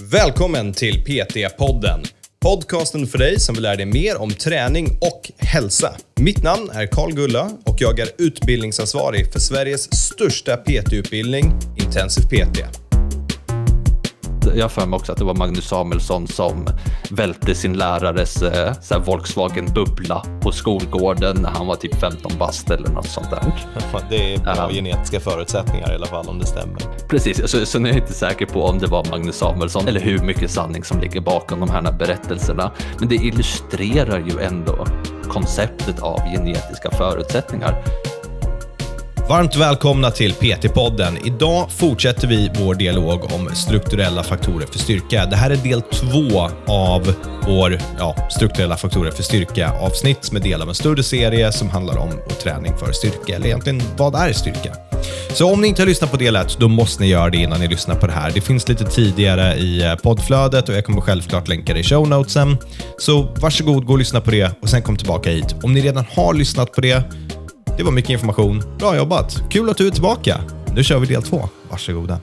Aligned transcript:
Välkommen 0.00 0.72
till 0.72 1.04
PT-podden. 1.04 2.04
Podcasten 2.40 3.06
för 3.06 3.18
dig 3.18 3.40
som 3.40 3.54
vill 3.54 3.62
lära 3.62 3.76
dig 3.76 3.86
mer 3.86 4.20
om 4.20 4.30
träning 4.30 4.86
och 5.00 5.30
hälsa. 5.38 5.96
Mitt 6.20 6.42
namn 6.42 6.70
är 6.72 6.86
Karl 6.86 7.12
Gulla 7.12 7.50
och 7.64 7.76
jag 7.78 7.98
är 8.00 8.08
utbildningsansvarig 8.18 9.32
för 9.32 9.40
Sveriges 9.40 9.94
största 9.94 10.56
PT-utbildning, 10.56 11.52
Intensiv 11.76 12.22
PT. 12.22 12.87
Jag 14.54 14.64
har 14.64 14.68
för 14.68 14.86
mig 14.86 14.96
också 14.96 15.12
att 15.12 15.18
det 15.18 15.24
var 15.24 15.34
Magnus 15.34 15.68
Samuelsson 15.68 16.26
som 16.26 16.66
välte 17.10 17.54
sin 17.54 17.72
lärares 17.72 18.42
eh, 18.42 18.72
så 18.82 18.94
här 18.94 19.00
Volkswagen-bubbla 19.00 20.22
på 20.40 20.52
skolgården 20.52 21.36
när 21.42 21.50
han 21.50 21.66
var 21.66 21.74
typ 21.74 21.94
15 22.00 22.32
bast 22.38 22.70
eller 22.70 22.88
något 22.88 23.06
sånt 23.08 23.30
där. 23.30 23.42
Det 24.10 24.34
är 24.34 24.38
bra 24.38 24.70
genetiska 24.72 25.20
förutsättningar 25.20 25.92
i 25.92 25.94
alla 25.94 26.06
fall 26.06 26.28
om 26.28 26.38
det 26.38 26.46
stämmer. 26.46 26.78
Precis, 27.08 27.50
så, 27.50 27.66
så 27.66 27.78
nu 27.78 27.88
är 27.88 27.92
jag 27.92 28.02
inte 28.02 28.14
säker 28.14 28.46
på 28.46 28.64
om 28.64 28.78
det 28.78 28.86
var 28.86 29.06
Magnus 29.10 29.36
Samuelsson 29.36 29.88
eller 29.88 30.00
hur 30.00 30.18
mycket 30.18 30.50
sanning 30.50 30.84
som 30.84 31.00
ligger 31.00 31.20
bakom 31.20 31.60
de 31.60 31.70
här 31.70 31.92
berättelserna. 31.92 32.72
Men 32.98 33.08
det 33.08 33.14
illustrerar 33.14 34.18
ju 34.18 34.40
ändå 34.40 34.86
konceptet 35.28 36.00
av 36.00 36.20
genetiska 36.20 36.90
förutsättningar. 36.90 37.84
Varmt 39.28 39.56
välkomna 39.56 40.10
till 40.10 40.32
PT-podden. 40.32 41.18
Idag 41.24 41.70
fortsätter 41.70 42.28
vi 42.28 42.50
vår 42.58 42.74
dialog 42.74 43.32
om 43.32 43.54
strukturella 43.54 44.22
faktorer 44.22 44.66
för 44.66 44.78
styrka. 44.78 45.26
Det 45.26 45.36
här 45.36 45.50
är 45.50 45.56
del 45.56 45.82
två 45.82 46.50
av 46.66 47.14
vår 47.46 47.78
ja, 47.98 48.16
strukturella 48.30 48.76
faktorer 48.76 49.10
för 49.10 49.22
styrka-avsnitt 49.22 50.24
som 50.24 50.36
är 50.36 50.40
del 50.40 50.62
av 50.62 50.68
en 50.68 50.74
större 50.74 51.02
serie 51.02 51.52
som 51.52 51.70
handlar 51.70 51.98
om 51.98 52.10
träning 52.42 52.76
för 52.76 52.92
styrka, 52.92 53.36
eller 53.36 53.46
egentligen 53.46 53.82
vad 53.96 54.14
är 54.14 54.32
styrka? 54.32 54.74
Så 55.32 55.52
om 55.52 55.60
ni 55.60 55.68
inte 55.68 55.82
har 55.82 55.86
lyssnat 55.86 56.10
på 56.10 56.16
del 56.16 56.36
1, 56.36 56.56
då 56.58 56.68
måste 56.68 57.02
ni 57.02 57.08
göra 57.08 57.30
det 57.30 57.36
innan 57.36 57.60
ni 57.60 57.68
lyssnar 57.68 57.94
på 57.94 58.06
det 58.06 58.12
här. 58.12 58.30
Det 58.34 58.40
finns 58.40 58.68
lite 58.68 58.84
tidigare 58.84 59.54
i 59.54 59.84
eh, 59.84 59.94
poddflödet 59.94 60.68
och 60.68 60.74
jag 60.74 60.84
kommer 60.84 61.00
självklart 61.00 61.48
länka 61.48 61.74
det 61.74 61.80
i 61.80 61.84
show 61.84 62.08
notesen. 62.08 62.56
Så 62.98 63.22
varsågod, 63.22 63.86
gå 63.86 63.92
och 63.92 63.98
lyssna 63.98 64.20
på 64.20 64.30
det 64.30 64.50
och 64.62 64.68
sen 64.68 64.82
kom 64.82 64.96
tillbaka 64.96 65.30
hit. 65.30 65.54
Om 65.62 65.74
ni 65.74 65.80
redan 65.80 66.04
har 66.14 66.34
lyssnat 66.34 66.72
på 66.72 66.80
det, 66.80 67.02
det 67.78 67.84
var 67.84 67.92
mycket 67.92 68.10
information. 68.10 68.62
Bra 68.78 68.96
jobbat! 68.96 69.42
Kul 69.50 69.70
att 69.70 69.76
du 69.76 69.86
är 69.86 69.90
tillbaka. 69.90 70.40
Nu 70.74 70.84
kör 70.84 70.98
vi 70.98 71.06
del 71.06 71.22
två. 71.22 71.40
Varsågoda. 71.70 72.20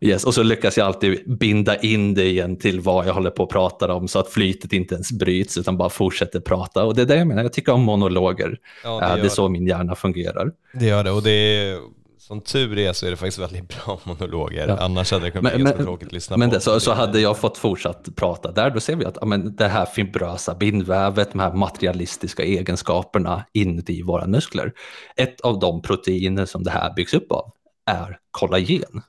Yes, 0.00 0.24
och 0.24 0.34
så 0.34 0.42
lyckas 0.42 0.76
jag 0.76 0.86
alltid 0.86 1.38
binda 1.38 1.76
in 1.76 2.14
det 2.14 2.24
igen 2.24 2.56
till 2.56 2.80
vad 2.80 3.06
jag 3.06 3.14
håller 3.14 3.30
på 3.30 3.42
att 3.42 3.48
prata 3.48 3.94
om 3.94 4.08
så 4.08 4.18
att 4.18 4.28
flytet 4.28 4.72
inte 4.72 4.94
ens 4.94 5.12
bryts 5.12 5.58
utan 5.58 5.76
bara 5.76 5.90
fortsätter 5.90 6.40
prata. 6.40 6.84
Och 6.84 6.94
det 6.94 7.02
är 7.02 7.06
det 7.06 7.16
jag 7.16 7.26
menar, 7.26 7.42
jag 7.42 7.52
tycker 7.52 7.72
om 7.72 7.82
monologer. 7.82 8.58
Ja, 8.84 9.00
det, 9.00 9.22
det 9.22 9.26
är 9.26 9.28
så 9.28 9.48
min 9.48 9.66
hjärna 9.66 9.94
fungerar. 9.94 10.52
Det 10.72 10.86
gör 10.86 11.04
det 11.04 11.10
och 11.10 11.22
det 11.22 11.30
är 11.30 11.78
som 12.26 12.40
tur 12.40 12.78
är 12.78 12.92
så 12.92 13.06
är 13.06 13.10
det 13.10 13.16
faktiskt 13.16 13.38
väldigt 13.38 13.68
bra 13.68 14.00
monologer. 14.04 14.68
Ja. 14.68 14.76
Annars 14.80 15.12
hade 15.12 15.24
det 15.24 15.30
kunnat 15.30 15.54
bli 15.54 15.64
ganska 15.64 15.82
tråkigt 15.82 16.06
att 16.06 16.12
lyssna 16.12 16.36
men 16.36 16.48
på. 16.48 16.54
Det, 16.54 16.60
så, 16.60 16.80
så 16.80 16.92
hade 16.92 17.20
jag 17.20 17.38
fått 17.38 17.58
fortsatt 17.58 18.08
prata 18.16 18.52
där, 18.52 18.70
då 18.70 18.80
ser 18.80 18.96
vi 18.96 19.04
att 19.04 19.28
men, 19.28 19.56
det 19.56 19.68
här 19.68 19.86
fibrösa 19.86 20.54
bindvävet, 20.54 21.32
de 21.32 21.40
här 21.40 21.52
materialistiska 21.52 22.42
egenskaperna 22.42 23.44
inuti 23.52 24.02
våra 24.02 24.26
muskler. 24.26 24.72
Ett 25.16 25.40
av 25.40 25.58
de 25.58 25.82
proteiner 25.82 26.46
som 26.46 26.62
det 26.62 26.70
här 26.70 26.94
byggs 26.94 27.14
upp 27.14 27.32
av 27.32 27.52
är 27.86 28.18
kollagen. 28.30 29.02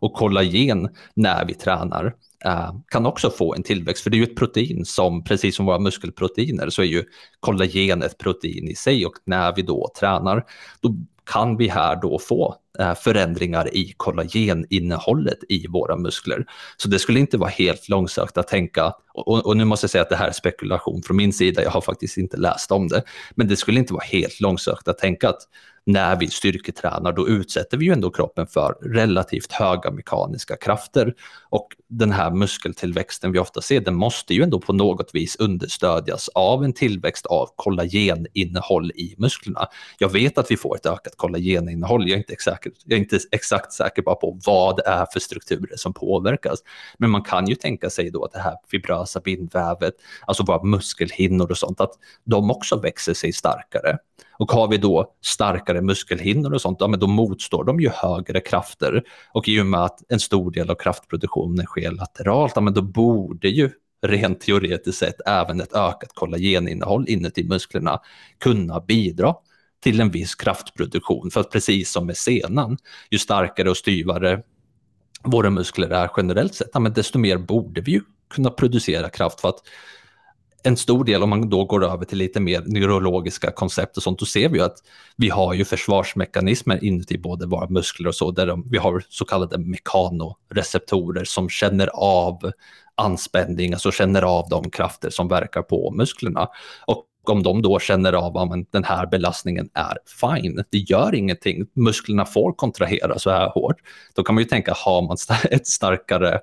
Och 0.00 0.12
kollagen 0.12 0.88
när 1.14 1.44
vi 1.44 1.54
tränar 1.54 2.14
äh, 2.44 2.74
kan 2.88 3.06
också 3.06 3.30
få 3.30 3.54
en 3.54 3.62
tillväxt, 3.62 4.02
för 4.02 4.10
det 4.10 4.16
är 4.16 4.18
ju 4.18 4.24
ett 4.24 4.36
protein 4.36 4.84
som, 4.84 5.24
precis 5.24 5.56
som 5.56 5.66
våra 5.66 5.78
muskelproteiner, 5.78 6.70
så 6.70 6.82
är 6.82 6.86
ju 6.86 7.04
kollagen 7.40 8.02
ett 8.02 8.18
protein 8.18 8.68
i 8.68 8.74
sig 8.74 9.06
och 9.06 9.14
när 9.26 9.54
vi 9.56 9.62
då 9.62 9.90
tränar, 9.98 10.44
då 10.80 10.96
kan 11.26 11.56
vi 11.56 11.68
här 11.68 11.96
då 11.96 12.18
få 12.18 12.56
eh, 12.78 12.94
förändringar 12.94 13.76
i 13.76 13.94
kollageninnehållet 13.96 15.38
i 15.48 15.66
våra 15.66 15.96
muskler. 15.96 16.46
Så 16.76 16.88
det 16.88 16.98
skulle 16.98 17.20
inte 17.20 17.38
vara 17.38 17.50
helt 17.50 17.88
långsökt 17.88 18.38
att 18.38 18.48
tänka, 18.48 18.92
och, 19.14 19.46
och, 19.46 19.56
nu 19.56 19.64
måste 19.64 19.84
jag 19.84 19.90
säga 19.90 20.02
att 20.02 20.10
det 20.10 20.16
här 20.16 20.28
är 20.28 20.32
spekulation 20.32 21.02
från 21.02 21.16
min 21.16 21.32
sida, 21.32 21.62
jag 21.62 21.70
har 21.70 21.80
faktiskt 21.80 22.16
inte 22.16 22.36
läst 22.36 22.72
om 22.72 22.88
det, 22.88 23.02
men 23.34 23.48
det 23.48 23.56
skulle 23.56 23.78
inte 23.78 23.92
vara 23.92 24.04
helt 24.04 24.40
långsökt 24.40 24.88
att 24.88 24.98
tänka 24.98 25.28
att 25.28 25.40
när 25.86 26.16
vi 26.16 26.28
styrketränar, 26.28 27.12
då 27.12 27.28
utsätter 27.28 27.76
vi 27.76 27.84
ju 27.84 27.92
ändå 27.92 28.10
kroppen 28.10 28.46
för 28.46 28.72
relativt 28.82 29.52
höga 29.52 29.90
mekaniska 29.90 30.56
krafter. 30.56 31.14
Och 31.48 31.68
den 31.88 32.12
här 32.12 32.30
muskeltillväxten 32.30 33.32
vi 33.32 33.38
ofta 33.38 33.60
ser, 33.60 33.80
den 33.80 33.94
måste 33.94 34.34
ju 34.34 34.42
ändå 34.42 34.60
på 34.60 34.72
något 34.72 35.10
vis 35.14 35.36
understödjas 35.36 36.28
av 36.28 36.64
en 36.64 36.72
tillväxt 36.72 37.26
av 37.26 37.48
kollageninnehåll 37.56 38.90
i 38.90 39.14
musklerna. 39.18 39.66
Jag 39.98 40.08
vet 40.08 40.38
att 40.38 40.50
vi 40.50 40.56
får 40.56 40.76
ett 40.76 40.86
ökat 40.86 41.16
kollageninnehåll, 41.16 42.08
jag 42.08 42.14
är 42.14 42.18
inte 42.18 42.32
exakt, 42.32 42.66
jag 42.84 42.96
är 42.96 43.02
inte 43.02 43.18
exakt 43.32 43.72
säker 43.72 44.02
på 44.02 44.40
vad 44.46 44.76
det 44.76 44.86
är 44.86 45.06
för 45.12 45.20
strukturer 45.20 45.76
som 45.76 45.94
påverkas. 45.94 46.58
Men 46.98 47.10
man 47.10 47.22
kan 47.22 47.46
ju 47.46 47.54
tänka 47.54 47.90
sig 47.90 48.10
då 48.10 48.24
att 48.24 48.32
det 48.32 48.40
här 48.40 48.54
fibrösa 48.70 49.20
bindvävet, 49.20 49.94
alltså 50.26 50.44
våra 50.44 50.62
muskelhinnor 50.62 51.50
och 51.50 51.58
sånt, 51.58 51.80
att 51.80 51.92
de 52.24 52.50
också 52.50 52.80
växer 52.80 53.14
sig 53.14 53.32
starkare. 53.32 53.98
Och 54.38 54.52
har 54.52 54.68
vi 54.68 54.76
då 54.76 55.14
starkare 55.22 55.80
muskelhinnor 55.80 56.54
och 56.54 56.60
sånt, 56.60 56.76
ja, 56.80 56.86
men 56.86 57.00
då 57.00 57.06
motstår 57.06 57.64
de 57.64 57.80
ju 57.80 57.88
högre 57.88 58.40
krafter. 58.40 59.02
Och 59.32 59.48
i 59.48 59.60
och 59.60 59.66
med 59.66 59.80
att 59.80 60.02
en 60.08 60.20
stor 60.20 60.50
del 60.50 60.70
av 60.70 60.74
kraftproduktionen 60.74 61.66
sker 61.66 61.90
lateralt, 61.90 62.52
ja, 62.54 62.60
men 62.60 62.74
då 62.74 62.82
borde 62.82 63.48
ju 63.48 63.70
rent 64.06 64.40
teoretiskt 64.40 64.98
sett 64.98 65.20
även 65.26 65.60
ett 65.60 65.74
ökat 65.74 66.14
kollageninnehåll 66.14 67.08
inuti 67.08 67.44
musklerna 67.44 68.00
kunna 68.38 68.80
bidra 68.80 69.34
till 69.82 70.00
en 70.00 70.10
viss 70.10 70.34
kraftproduktion. 70.34 71.30
För 71.30 71.40
att 71.40 71.50
precis 71.50 71.90
som 71.92 72.06
med 72.06 72.16
senan, 72.16 72.78
ju 73.10 73.18
starkare 73.18 73.70
och 73.70 73.76
styvare 73.76 74.42
våra 75.22 75.50
muskler 75.50 75.90
är 75.90 76.10
generellt 76.16 76.54
sett, 76.54 76.70
ja, 76.72 76.80
men 76.80 76.92
desto 76.92 77.18
mer 77.18 77.38
borde 77.38 77.80
vi 77.80 77.92
ju 77.92 78.00
kunna 78.34 78.50
producera 78.50 79.08
kraft 79.08 79.40
för 79.40 79.48
att 79.48 79.62
en 80.64 80.76
stor 80.76 81.04
del, 81.04 81.22
om 81.22 81.30
man 81.30 81.48
då 81.50 81.64
går 81.64 81.84
över 81.84 82.04
till 82.04 82.18
lite 82.18 82.40
mer 82.40 82.62
neurologiska 82.66 83.50
koncept 83.50 83.96
och 83.96 84.02
sånt, 84.02 84.18
då 84.18 84.26
ser 84.26 84.48
vi 84.48 84.60
att 84.60 84.76
vi 85.16 85.28
har 85.28 85.54
ju 85.54 85.64
försvarsmekanismer 85.64 86.84
inuti 86.84 87.18
både 87.18 87.46
våra 87.46 87.68
muskler 87.68 88.08
och 88.08 88.14
så, 88.14 88.30
där 88.30 88.46
de, 88.46 88.68
vi 88.70 88.78
har 88.78 89.04
så 89.08 89.24
kallade 89.24 89.58
mekanoreceptorer 89.58 91.24
som 91.24 91.48
känner 91.48 91.90
av 91.94 92.52
anspänning, 92.94 93.72
alltså 93.72 93.90
känner 93.92 94.22
av 94.22 94.48
de 94.48 94.70
krafter 94.70 95.10
som 95.10 95.28
verkar 95.28 95.62
på 95.62 95.90
musklerna. 95.90 96.48
Och 96.86 97.04
om 97.30 97.42
de 97.42 97.62
då 97.62 97.78
känner 97.78 98.12
av 98.12 98.36
att 98.36 98.72
den 98.72 98.84
här 98.84 99.06
belastningen 99.06 99.68
är 99.74 99.98
fine, 100.20 100.64
det 100.70 100.78
gör 100.78 101.14
ingenting, 101.14 101.66
musklerna 101.74 102.24
får 102.24 102.52
kontrahera 102.52 103.18
så 103.18 103.30
här 103.30 103.48
hårt, 103.48 103.76
då 104.14 104.22
kan 104.22 104.34
man 104.34 104.42
ju 104.42 104.48
tänka, 104.48 104.74
har 104.76 105.02
man 105.02 105.16
ett 105.50 105.66
starkare, 105.66 106.40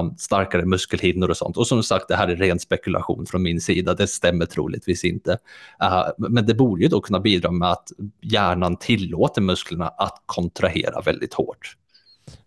um, 0.00 0.16
starkare 0.16 0.64
muskelhinnor 0.64 1.30
och 1.30 1.36
sånt? 1.36 1.56
Och 1.56 1.66
som 1.66 1.82
sagt, 1.82 2.08
det 2.08 2.16
här 2.16 2.28
är 2.28 2.36
ren 2.36 2.58
spekulation 2.58 3.26
från 3.26 3.42
min 3.42 3.60
sida, 3.60 3.94
det 3.94 4.06
stämmer 4.06 4.46
troligtvis 4.46 5.04
inte. 5.04 5.38
Uh, 5.82 6.28
men 6.28 6.46
det 6.46 6.54
borde 6.54 6.82
ju 6.82 6.88
då 6.88 7.00
kunna 7.00 7.20
bidra 7.20 7.50
med 7.50 7.70
att 7.70 7.88
hjärnan 8.20 8.76
tillåter 8.76 9.42
musklerna 9.42 9.88
att 9.88 10.22
kontrahera 10.26 11.00
väldigt 11.00 11.34
hårt. 11.34 11.76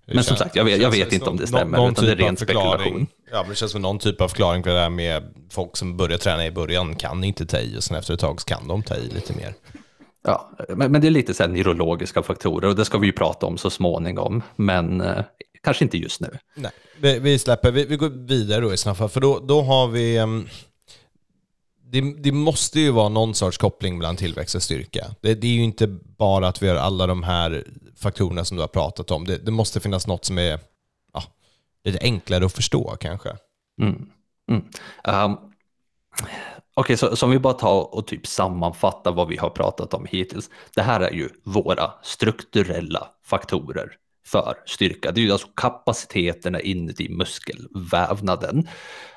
Men 0.06 0.24
som 0.24 0.38
sagt, 0.38 0.56
jag 0.56 0.66
vet, 0.66 0.82
jag 0.82 0.92
vet 0.92 1.14
inte 1.14 1.30
om 1.30 1.38
det 1.38 1.48
stämmer, 1.48 1.78
någon, 1.78 1.92
utan 1.92 2.06
det 2.06 2.12
är 2.12 2.16
typ 2.16 2.26
ren 2.26 2.38
spekulation. 2.38 3.08
Ja, 3.32 3.46
det 3.50 3.56
känns 3.56 3.72
som 3.72 3.82
någon 3.82 4.00
typ 4.00 4.22
av 4.22 4.28
förklaring 4.28 4.64
på 4.64 4.70
det 4.70 4.76
där 4.76 4.90
med 4.90 5.24
folk 5.52 5.78
som 5.78 5.98
börjar 5.98 6.18
träna 6.18 6.46
i 6.46 6.52
början 6.52 6.96
kan 6.96 7.24
inte 7.24 7.46
ta 7.46 7.58
i 7.58 7.78
och 7.78 7.84
sen 7.84 7.98
efter 7.98 8.14
ett 8.14 8.20
tag 8.20 8.40
kan 8.40 8.68
de 8.68 8.84
ta 8.84 8.96
i 8.96 9.10
lite 9.10 9.34
mer. 9.34 9.54
Ja, 10.24 10.52
men, 10.70 10.92
men 10.92 11.02
det 11.02 11.08
är 11.08 11.12
lite 11.12 11.34
så 11.34 11.44
här 11.44 11.50
neurologiska 11.50 12.24
faktorer 12.24 12.70
och 12.70 12.76
det 12.76 12.86
ska 12.86 12.98
vi 12.98 13.08
ju 13.08 13.14
prata 13.14 13.46
om 13.46 13.58
så 13.58 13.70
småningom, 13.70 14.42
men 14.56 15.02
eh, 15.02 15.24
kanske 15.64 15.84
inte 15.84 15.98
just 15.98 16.22
nu. 16.22 16.38
Nej, 16.56 16.72
vi, 17.00 17.20
vi 17.20 17.40
släpper, 17.40 17.72
vi, 17.72 17.86
vi, 17.86 17.96
går 17.96 18.10
vidare 18.10 18.62
då 18.62 18.74
i 18.74 18.78
sådana 18.78 18.96
fall, 18.96 19.10
för 19.10 19.22
då, 19.22 19.40
då 19.40 19.62
har 19.62 19.88
vi 19.88 20.20
um, 20.20 20.48
det, 21.94 22.24
det, 22.24 22.32
måste 22.32 22.80
ju 22.80 22.92
vara 22.92 23.10
någon 23.10 23.36
sorts 23.36 23.58
koppling 23.58 23.98
mellan 23.98 24.16
tillväxt 24.16 24.56
och 24.56 24.64
styrka. 24.64 25.16
Det, 25.22 25.34
det, 25.34 25.48
är 25.48 25.52
ju 25.52 25.64
inte 25.64 25.88
bara 26.18 26.48
att 26.48 26.64
vi 26.64 26.68
har 26.68 26.76
alla 26.76 27.08
de 27.08 27.24
här 27.24 27.68
faktorerna 27.96 28.46
som 28.46 28.58
du 28.58 28.64
har 28.64 28.68
pratat 28.68 29.12
om. 29.12 29.26
Det, 29.26 29.38
det 29.38 29.52
måste 29.52 29.80
finnas 29.80 30.08
något 30.08 30.26
som 30.26 30.38
är 30.38 30.60
ja, 31.14 31.24
lite 31.84 32.00
enklare 32.02 32.46
att 32.46 32.54
förstå 32.54 32.98
kanske. 33.00 33.30
Mm. 33.82 34.10
Mm. 34.50 34.64
Um, 35.08 35.38
Okej, 36.76 36.94
okay, 36.94 36.98
så, 36.98 37.16
så 37.16 37.26
om 37.26 37.32
vi 37.32 37.40
bara 37.40 37.54
tar 37.54 37.96
och 37.96 38.08
typ 38.08 38.28
sammanfattar 38.28 39.12
vad 39.12 39.28
vi 39.28 39.38
har 39.38 39.50
pratat 39.50 39.94
om 39.94 40.06
hittills. 40.10 40.50
Det 40.76 40.82
här 40.82 41.00
är 41.00 41.12
ju 41.12 41.30
våra 41.44 41.92
strukturella 42.04 43.08
faktorer 43.26 43.98
för 44.26 44.56
styrka. 44.66 45.12
Det 45.12 45.22
är 45.22 45.24
ju 45.24 45.32
alltså 45.32 45.48
kapaciteterna 45.48 46.60
inuti 46.62 47.10
muskelvävnaden. 47.10 48.68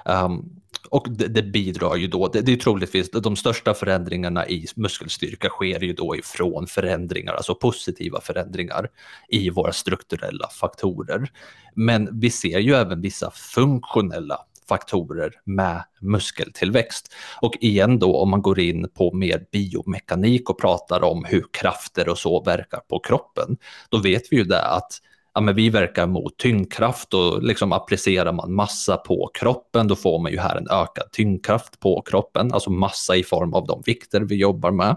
Um, 0.04 0.60
och 0.90 1.06
det, 1.10 1.28
det, 1.28 1.42
bidrar 1.42 1.96
ju 1.96 2.06
då, 2.06 2.28
det, 2.28 2.40
det 2.40 2.52
är 2.52 2.56
troligtvis 2.56 3.10
de 3.10 3.36
största 3.36 3.74
förändringarna 3.74 4.48
i 4.48 4.66
muskelstyrka 4.76 5.48
sker 5.48 5.80
ju 5.80 5.92
då 5.92 6.16
ifrån 6.16 6.66
förändringar, 6.66 7.32
alltså 7.34 7.54
positiva 7.54 8.20
förändringar 8.20 8.88
i 9.28 9.50
våra 9.50 9.72
strukturella 9.72 10.48
faktorer. 10.48 11.30
Men 11.74 12.20
vi 12.20 12.30
ser 12.30 12.58
ju 12.58 12.74
även 12.74 13.00
vissa 13.00 13.30
funktionella 13.30 14.45
faktorer 14.68 15.32
med 15.44 15.82
muskeltillväxt. 16.00 17.14
Och 17.40 17.56
igen 17.60 17.98
då 17.98 18.16
om 18.16 18.30
man 18.30 18.42
går 18.42 18.60
in 18.60 18.88
på 18.94 19.12
mer 19.12 19.46
biomekanik 19.52 20.50
och 20.50 20.60
pratar 20.60 21.04
om 21.04 21.24
hur 21.24 21.44
krafter 21.50 22.08
och 22.08 22.18
så 22.18 22.42
verkar 22.42 22.78
på 22.78 22.98
kroppen, 22.98 23.56
då 23.88 23.98
vet 23.98 24.22
vi 24.30 24.36
ju 24.36 24.44
det 24.44 24.62
att 24.62 25.00
ja, 25.34 25.40
men 25.40 25.54
vi 25.54 25.70
verkar 25.70 26.06
mot 26.06 26.36
tyngdkraft 26.36 27.14
och 27.14 27.42
liksom 27.42 27.72
applicerar 27.72 28.32
man 28.32 28.54
massa 28.54 28.96
på 28.96 29.30
kroppen, 29.34 29.88
då 29.88 29.96
får 29.96 30.18
man 30.18 30.32
ju 30.32 30.38
här 30.38 30.56
en 30.56 30.68
ökad 30.70 31.12
tyngdkraft 31.12 31.80
på 31.80 32.02
kroppen, 32.02 32.52
alltså 32.52 32.70
massa 32.70 33.16
i 33.16 33.22
form 33.22 33.54
av 33.54 33.66
de 33.66 33.82
vikter 33.86 34.20
vi 34.20 34.36
jobbar 34.36 34.70
med. 34.70 34.96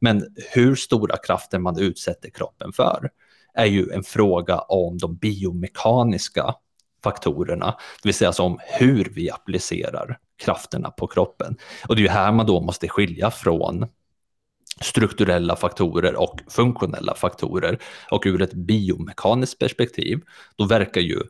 Men 0.00 0.26
hur 0.52 0.74
stora 0.74 1.16
krafter 1.16 1.58
man 1.58 1.78
utsätter 1.78 2.30
kroppen 2.30 2.72
för 2.72 3.10
är 3.54 3.66
ju 3.66 3.90
en 3.90 4.02
fråga 4.02 4.58
om 4.58 4.98
de 4.98 5.16
biomekaniska 5.16 6.54
faktorerna, 7.02 7.66
det 8.02 8.08
vill 8.08 8.14
säga 8.14 8.32
som 8.32 8.58
hur 8.62 9.12
vi 9.14 9.30
applicerar 9.30 10.18
krafterna 10.42 10.90
på 10.90 11.06
kroppen. 11.06 11.56
Och 11.88 11.96
det 11.96 12.00
är 12.00 12.04
ju 12.04 12.08
här 12.08 12.32
man 12.32 12.46
då 12.46 12.60
måste 12.60 12.88
skilja 12.88 13.30
från 13.30 13.86
strukturella 14.80 15.56
faktorer 15.56 16.14
och 16.14 16.40
funktionella 16.48 17.14
faktorer. 17.14 17.78
Och 18.10 18.22
ur 18.26 18.42
ett 18.42 18.52
biomekaniskt 18.52 19.58
perspektiv, 19.58 20.20
då 20.56 20.64
verkar 20.64 21.00
ju 21.00 21.20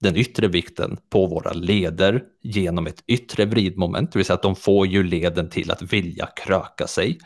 den 0.00 0.16
yttre 0.16 0.48
vikten 0.48 0.96
på 1.10 1.26
våra 1.26 1.52
leder 1.52 2.22
genom 2.42 2.86
ett 2.86 3.02
yttre 3.06 3.44
vridmoment, 3.44 4.12
det 4.12 4.18
vill 4.18 4.26
säga 4.26 4.34
att 4.34 4.42
de 4.42 4.56
får 4.56 4.86
ju 4.86 5.02
leden 5.02 5.50
till 5.50 5.70
att 5.70 5.82
vilja 5.82 6.26
kröka 6.26 6.86
sig. 6.86 7.18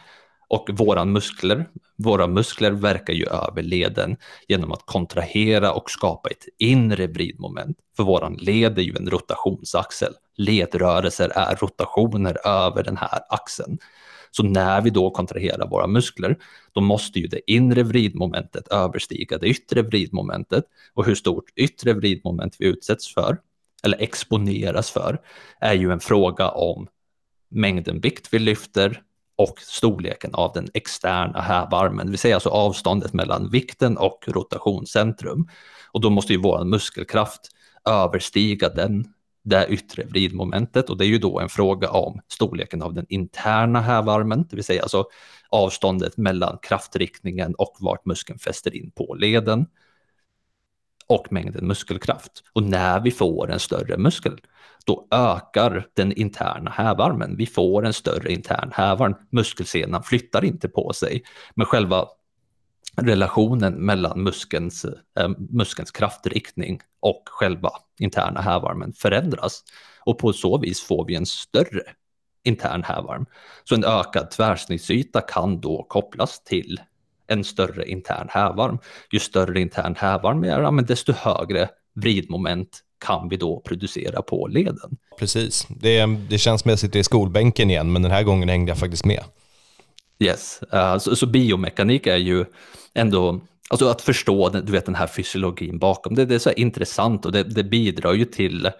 Och 0.48 0.70
våra 0.72 1.04
muskler, 1.04 1.68
våra 1.96 2.26
muskler 2.26 2.70
verkar 2.70 3.12
ju 3.12 3.26
över 3.26 3.62
leden 3.62 4.16
genom 4.48 4.72
att 4.72 4.86
kontrahera 4.86 5.72
och 5.72 5.90
skapa 5.90 6.28
ett 6.28 6.44
inre 6.58 7.06
vridmoment. 7.06 7.78
För 7.96 8.02
våran 8.02 8.34
led 8.34 8.78
är 8.78 8.82
ju 8.82 8.96
en 8.96 9.10
rotationsaxel. 9.10 10.12
Ledrörelser 10.36 11.28
är 11.28 11.56
rotationer 11.56 12.46
över 12.46 12.82
den 12.82 12.96
här 12.96 13.20
axeln. 13.28 13.78
Så 14.30 14.42
när 14.42 14.80
vi 14.80 14.90
då 14.90 15.10
kontraherar 15.10 15.68
våra 15.68 15.86
muskler, 15.86 16.38
då 16.72 16.80
måste 16.80 17.18
ju 17.18 17.26
det 17.26 17.50
inre 17.50 17.82
vridmomentet 17.82 18.68
överstiga 18.68 19.38
det 19.38 19.46
yttre 19.46 19.82
vridmomentet. 19.82 20.64
Och 20.94 21.06
hur 21.06 21.14
stort 21.14 21.44
yttre 21.56 21.92
vridmoment 21.92 22.56
vi 22.58 22.66
utsätts 22.66 23.14
för, 23.14 23.38
eller 23.82 23.98
exponeras 23.98 24.90
för, 24.90 25.20
är 25.60 25.74
ju 25.74 25.92
en 25.92 26.00
fråga 26.00 26.48
om 26.48 26.88
mängden 27.48 28.00
vikt 28.00 28.28
vi 28.30 28.38
lyfter 28.38 29.02
och 29.38 29.60
storleken 29.60 30.34
av 30.34 30.52
den 30.54 30.68
externa 30.74 31.40
hävarmen, 31.40 32.06
det 32.06 32.10
vill 32.10 32.18
säga 32.18 32.34
alltså 32.34 32.48
avståndet 32.48 33.12
mellan 33.12 33.50
vikten 33.50 33.98
och 33.98 34.24
rotationscentrum. 34.26 35.48
Och 35.92 36.00
då 36.00 36.10
måste 36.10 36.32
ju 36.32 36.40
vår 36.40 36.64
muskelkraft 36.64 37.40
överstiga 37.84 38.68
den 38.68 39.04
det 39.48 39.66
yttre 39.68 40.04
vridmomentet. 40.04 40.90
Och 40.90 40.96
det 40.96 41.04
är 41.04 41.08
ju 41.08 41.18
då 41.18 41.40
en 41.40 41.48
fråga 41.48 41.90
om 41.90 42.20
storleken 42.28 42.82
av 42.82 42.94
den 42.94 43.06
interna 43.08 43.80
hävarmen, 43.80 44.46
det 44.50 44.56
vill 44.56 44.64
säga 44.64 44.82
alltså 44.82 45.04
avståndet 45.48 46.16
mellan 46.16 46.58
kraftriktningen 46.62 47.54
och 47.54 47.76
vart 47.80 48.06
muskeln 48.06 48.38
fäster 48.38 48.76
in 48.76 48.90
på 48.90 49.14
leden 49.14 49.66
och 51.08 51.32
mängden 51.32 51.66
muskelkraft. 51.66 52.32
Och 52.52 52.62
när 52.62 53.00
vi 53.00 53.10
får 53.10 53.50
en 53.50 53.58
större 53.58 53.96
muskel, 53.98 54.40
då 54.86 55.08
ökar 55.10 55.86
den 55.94 56.12
interna 56.12 56.70
hävarmen. 56.70 57.36
Vi 57.36 57.46
får 57.46 57.86
en 57.86 57.92
större 57.92 58.32
intern 58.32 58.70
hävarm. 58.74 59.14
Muskelsenan 59.30 60.02
flyttar 60.02 60.44
inte 60.44 60.68
på 60.68 60.92
sig, 60.92 61.22
men 61.54 61.66
själva 61.66 62.08
relationen 62.96 63.74
mellan 63.74 64.22
muskelns, 64.22 64.84
eh, 65.18 65.28
muskelns 65.50 65.90
kraftriktning 65.90 66.80
och 67.00 67.22
själva 67.26 67.70
interna 67.98 68.40
hävarmen 68.40 68.92
förändras. 68.92 69.64
Och 70.00 70.18
på 70.18 70.32
så 70.32 70.58
vis 70.58 70.82
får 70.82 71.06
vi 71.06 71.14
en 71.14 71.26
större 71.26 71.82
intern 72.44 72.82
hävarm. 72.82 73.26
Så 73.64 73.74
en 73.74 73.84
ökad 73.84 74.30
tvärsnittsyta 74.30 75.20
kan 75.20 75.60
då 75.60 75.86
kopplas 75.88 76.44
till 76.44 76.80
en 77.28 77.44
större 77.44 77.88
intern 77.88 78.28
hävarm. 78.30 78.78
Ju 79.10 79.18
större 79.18 79.60
intern 79.60 79.94
hävarm 79.98 80.44
är, 80.44 80.60
ja, 80.60 80.70
men 80.70 80.86
desto 80.86 81.12
högre 81.12 81.68
vridmoment 81.94 82.82
kan 82.98 83.28
vi 83.28 83.36
då 83.36 83.60
producera 83.60 84.22
på 84.22 84.46
leden. 84.46 84.96
Precis, 85.18 85.66
det, 85.68 86.06
det 86.06 86.38
känns 86.38 86.60
som 86.60 86.68
att 86.68 86.72
jag 86.72 86.78
sitter 86.78 86.98
i 86.98 87.04
skolbänken 87.04 87.70
igen, 87.70 87.92
men 87.92 88.02
den 88.02 88.10
här 88.10 88.22
gången 88.22 88.48
hängde 88.48 88.70
jag 88.70 88.78
faktiskt 88.78 89.04
med. 89.04 89.24
Yes, 90.18 90.60
uh, 90.74 90.98
så, 90.98 91.16
så, 91.16 91.26
biomekanik 91.26 92.06
är 92.06 92.16
ju 92.16 92.44
ändå, 92.94 93.40
alltså 93.70 93.88
att 93.88 94.02
förstå 94.02 94.48
du 94.48 94.72
vet, 94.72 94.86
den 94.86 94.94
här 94.94 95.06
fysiologin 95.06 95.78
bakom 95.78 96.14
det, 96.14 96.24
det 96.24 96.34
är 96.34 96.38
så 96.38 96.52
intressant 96.52 97.26
och 97.26 97.32
det, 97.32 97.42
det 97.42 97.64
bidrar 97.64 98.12
ju 98.12 98.24
till 98.24 98.70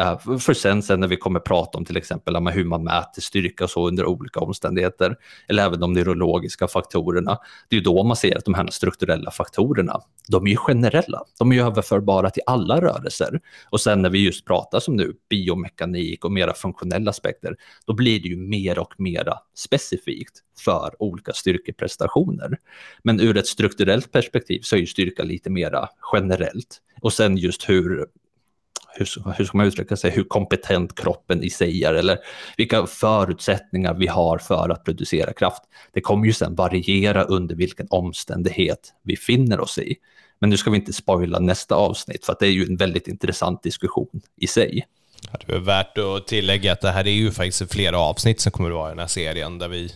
Eh, 0.00 0.38
för 0.38 0.54
sen, 0.54 0.82
sen 0.82 1.00
när 1.00 1.08
vi 1.08 1.16
kommer 1.16 1.40
prata 1.40 1.78
om 1.78 1.84
till 1.84 1.96
exempel 1.96 2.46
hur 2.46 2.64
man 2.64 2.84
mäter 2.84 3.22
styrka 3.22 3.64
och 3.64 3.70
så 3.70 3.88
under 3.88 4.06
olika 4.06 4.40
omständigheter, 4.40 5.16
eller 5.48 5.66
även 5.66 5.80
de 5.80 5.92
neurologiska 5.92 6.68
faktorerna, 6.68 7.38
det 7.68 7.76
är 7.76 7.78
ju 7.78 7.84
då 7.84 8.04
man 8.04 8.16
ser 8.16 8.36
att 8.36 8.44
de 8.44 8.54
här 8.54 8.66
strukturella 8.70 9.30
faktorerna, 9.30 10.00
de 10.28 10.46
är 10.46 10.50
ju 10.50 10.56
generella, 10.56 11.22
de 11.38 11.52
är 11.52 11.56
ju 11.56 11.62
överförbara 11.62 12.30
till 12.30 12.42
alla 12.46 12.80
rörelser. 12.80 13.40
Och 13.70 13.80
sen 13.80 14.02
när 14.02 14.10
vi 14.10 14.24
just 14.24 14.46
pratar 14.46 14.80
som 14.80 14.96
nu 14.96 15.12
biomekanik 15.30 16.24
och 16.24 16.32
mera 16.32 16.54
funktionella 16.54 17.10
aspekter, 17.10 17.56
då 17.86 17.94
blir 17.94 18.20
det 18.20 18.28
ju 18.28 18.36
mer 18.36 18.78
och 18.78 18.94
mera 18.98 19.38
specifikt 19.54 20.42
för 20.58 21.02
olika 21.02 21.32
styrkeprestationer. 21.32 22.58
Men 23.02 23.20
ur 23.20 23.36
ett 23.36 23.46
strukturellt 23.46 24.12
perspektiv 24.12 24.60
så 24.62 24.76
är 24.76 24.80
ju 24.80 24.86
styrka 24.86 25.22
lite 25.22 25.50
mera 25.50 25.88
generellt. 26.12 26.82
Och 27.00 27.12
sen 27.12 27.36
just 27.36 27.68
hur 27.68 28.06
hur, 28.96 29.32
hur 29.36 29.44
ska 29.44 29.56
man 29.58 29.66
uttrycka 29.66 29.96
sig, 29.96 30.10
hur 30.10 30.24
kompetent 30.24 31.00
kroppen 31.00 31.42
i 31.42 31.50
sig 31.50 31.84
är 31.84 31.94
eller 31.94 32.18
vilka 32.56 32.86
förutsättningar 32.86 33.94
vi 33.94 34.06
har 34.06 34.38
för 34.38 34.68
att 34.68 34.84
producera 34.84 35.32
kraft. 35.32 35.62
Det 35.92 36.00
kommer 36.00 36.26
ju 36.26 36.32
sen 36.32 36.54
variera 36.54 37.24
under 37.24 37.54
vilken 37.54 37.86
omständighet 37.90 38.92
vi 39.02 39.16
finner 39.16 39.60
oss 39.60 39.78
i. 39.78 39.96
Men 40.38 40.50
nu 40.50 40.56
ska 40.56 40.70
vi 40.70 40.76
inte 40.76 40.92
spoila 40.92 41.38
nästa 41.38 41.74
avsnitt 41.74 42.24
för 42.24 42.32
att 42.32 42.38
det 42.38 42.46
är 42.46 42.50
ju 42.50 42.64
en 42.64 42.76
väldigt 42.76 43.08
intressant 43.08 43.62
diskussion 43.62 44.20
i 44.36 44.46
sig. 44.46 44.86
Det 45.46 45.54
är 45.54 45.58
värt 45.58 45.98
att 45.98 46.26
tillägga 46.26 46.72
att 46.72 46.80
det 46.80 46.90
här 46.90 47.06
är 47.06 47.10
ju 47.10 47.30
faktiskt 47.30 47.72
flera 47.72 47.98
avsnitt 47.98 48.40
som 48.40 48.52
kommer 48.52 48.70
att 48.70 48.76
vara 48.76 48.88
i 48.88 48.92
den 48.92 48.98
här 48.98 49.06
serien 49.06 49.58
där 49.58 49.68
vi 49.68 49.92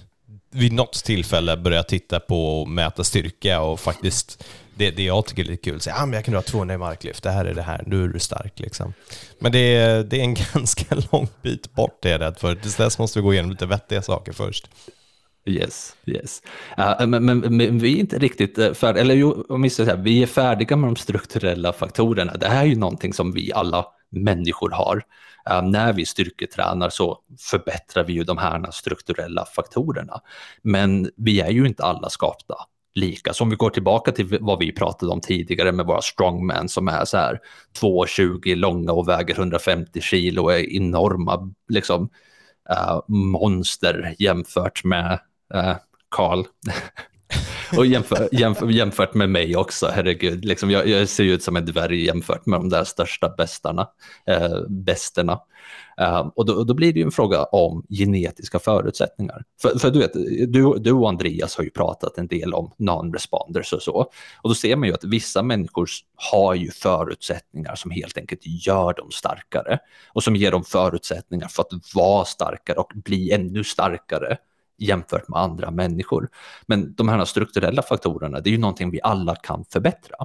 vid 0.51 0.73
något 0.73 1.05
tillfälle 1.05 1.57
börja 1.57 1.83
titta 1.83 2.21
på 2.21 2.61
och 2.61 2.69
mäta 2.69 3.05
styrka 3.05 3.61
och 3.61 3.81
faktiskt 3.81 4.45
det, 4.75 4.91
det 4.91 5.03
jag 5.03 5.27
tycker 5.27 5.43
är 5.43 5.47
lite 5.47 5.71
kul. 5.71 5.81
säga 5.81 5.97
ah, 5.99 6.07
men 6.07 6.13
jag 6.13 6.25
kan 6.25 6.35
dra 6.35 6.43
200 6.43 6.75
i 6.75 6.79
marklyft, 6.79 7.23
det 7.23 7.31
här 7.31 7.45
är 7.45 7.55
det 7.55 7.63
här, 7.63 7.85
nu 7.87 8.05
är 8.05 8.09
du 8.09 8.19
stark. 8.19 8.61
Liksom. 8.61 8.93
Men 9.39 9.53
det 9.53 9.59
är, 9.59 10.05
det 10.05 10.21
är 10.21 10.25
en 10.25 10.35
ganska 10.55 10.97
lång 11.13 11.29
bit 11.43 11.75
bort 11.75 11.99
det 12.03 12.09
är 12.09 12.13
jag 12.13 12.21
rädd 12.21 12.39
för. 12.39 12.55
Tills 12.55 12.77
dess 12.77 12.99
måste 12.99 13.19
vi 13.19 13.23
gå 13.23 13.33
igenom 13.33 13.51
lite 13.51 13.67
vettiga 13.67 14.03
saker 14.03 14.33
först. 14.33 14.71
Yes, 15.47 15.97
yes. 16.07 16.43
Uh, 16.79 17.07
men, 17.07 17.25
men, 17.25 17.39
men, 17.39 17.79
vi 17.79 17.97
är 17.97 18.01
inte 18.01 18.19
riktigt 18.19 18.59
eh, 18.59 18.73
färdiga, 18.73 19.03
eller 19.03 19.15
jo, 19.15 19.47
om 19.49 19.63
vi 19.63 19.71
säga, 19.71 19.97
vi 19.97 20.23
är 20.23 20.27
färdiga 20.27 20.77
med 20.77 20.89
de 20.89 20.97
strukturella 20.97 21.73
faktorerna. 21.73 22.35
Det 22.35 22.49
här 22.49 22.63
är 22.63 22.67
ju 22.67 22.77
någonting 22.77 23.13
som 23.13 23.33
vi 23.33 23.53
alla 23.53 23.87
människor 24.11 24.71
har. 24.71 25.03
Eh, 25.51 25.63
när 25.63 25.93
vi 25.93 26.07
styrketränar 26.07 26.91
så 26.91 27.19
förbättrar 27.51 28.05
vi 28.05 28.13
ju 28.13 28.25
de 28.25 28.39
här 28.39 28.71
strukturella 28.71 29.45
faktorerna. 29.45 30.21
Men 30.63 31.11
vi 31.17 31.41
är 31.41 31.51
ju 31.51 31.67
inte 31.67 31.85
alla 31.85 32.09
skapta 32.09 32.55
lika. 32.95 33.33
Så 33.33 33.45
om 33.45 33.51
vi 33.51 33.57
går 33.57 33.71
tillbaka 33.71 34.13
till 34.13 34.39
vad 34.41 34.59
vi 34.59 34.73
pratade 34.73 35.13
om 35.13 35.21
tidigare 35.21 35.73
med 35.73 35.87
våra 35.87 36.03
strongmen 36.03 36.69
som 36.69 36.89
är 36.89 37.05
så 37.05 37.17
här 37.17 37.41
2,20 37.81 38.55
långa 38.55 38.93
och 38.93 39.09
väger 39.09 39.35
150 39.35 40.01
kilo 40.01 40.43
och 40.43 40.53
är 40.53 40.77
enorma 40.77 41.55
liksom, 41.69 42.11
äh, 42.71 43.01
monster 43.09 44.15
jämfört 44.19 44.85
med 44.85 45.21
eh, 45.55 45.77
Karl. 46.09 46.39
Äh, 46.41 46.75
och 47.77 47.87
jämför, 47.87 48.29
jämför, 48.33 48.69
jämfört 48.69 49.15
med 49.15 49.31
mig 49.31 49.57
också, 49.57 49.91
herregud. 49.95 50.45
Liksom 50.45 50.71
jag, 50.71 50.89
jag, 50.89 51.09
ser 51.09 51.25
ut 51.25 51.43
som 51.43 51.57
en 51.57 51.67
dvärg 51.67 52.05
jämfört 52.05 52.47
med 52.47 52.61
de 52.61 52.69
där 52.69 52.85
största 52.85 53.29
bästarna, 53.29 53.89
eh, 54.27 54.61
bästerna. 54.69 55.41
Eh, 56.01 56.29
och 56.35 56.47
då, 56.47 56.65
då, 56.65 56.75
blir 56.75 56.93
det 56.93 56.99
ju 56.99 57.05
en 57.05 57.11
fråga 57.11 57.45
om 57.45 57.87
genetiska 57.89 58.59
förutsättningar. 58.59 59.45
För, 59.63 59.79
för, 59.79 59.91
du 59.91 59.99
vet, 59.99 60.13
du, 60.53 60.75
du 60.79 60.93
och 60.93 61.09
Andreas 61.09 61.57
har 61.57 61.65
ju 61.65 61.71
pratat 61.71 62.19
en 62.19 62.27
del 62.27 62.55
om 62.55 62.73
non-responders 62.79 63.73
och 63.75 63.83
så. 63.83 63.97
Och 64.43 64.49
då 64.51 64.55
ser 64.55 64.77
man 64.77 64.89
ju 64.89 64.95
att 64.95 65.05
vissa 65.05 65.43
människor 65.43 65.89
har 66.15 66.55
ju 66.55 66.71
förutsättningar 66.71 67.75
som 67.75 67.91
helt 67.91 68.19
enkelt 68.19 68.41
gör 68.67 68.95
dem 68.95 69.11
starkare. 69.11 69.79
Och 70.13 70.23
som 70.23 70.37
ger 70.37 70.51
dem 70.51 70.65
förutsättningar 70.65 71.49
för 71.49 71.63
att 71.63 71.95
vara 71.95 72.25
starkare 72.25 72.79
och 72.79 72.93
bli 72.95 73.31
ännu 73.31 73.65
starkare 73.65 74.37
jämfört 74.81 75.29
med 75.29 75.39
andra 75.39 75.71
människor. 75.71 76.29
Men 76.67 76.95
de 76.95 77.09
här 77.09 77.25
strukturella 77.25 77.83
faktorerna, 77.83 78.41
det 78.41 78.51
är 78.51 78.53
ju 78.53 78.59
någonting 78.59 78.91
vi 78.91 79.01
alla 79.03 79.35
kan 79.35 79.65
förbättra. 79.73 80.17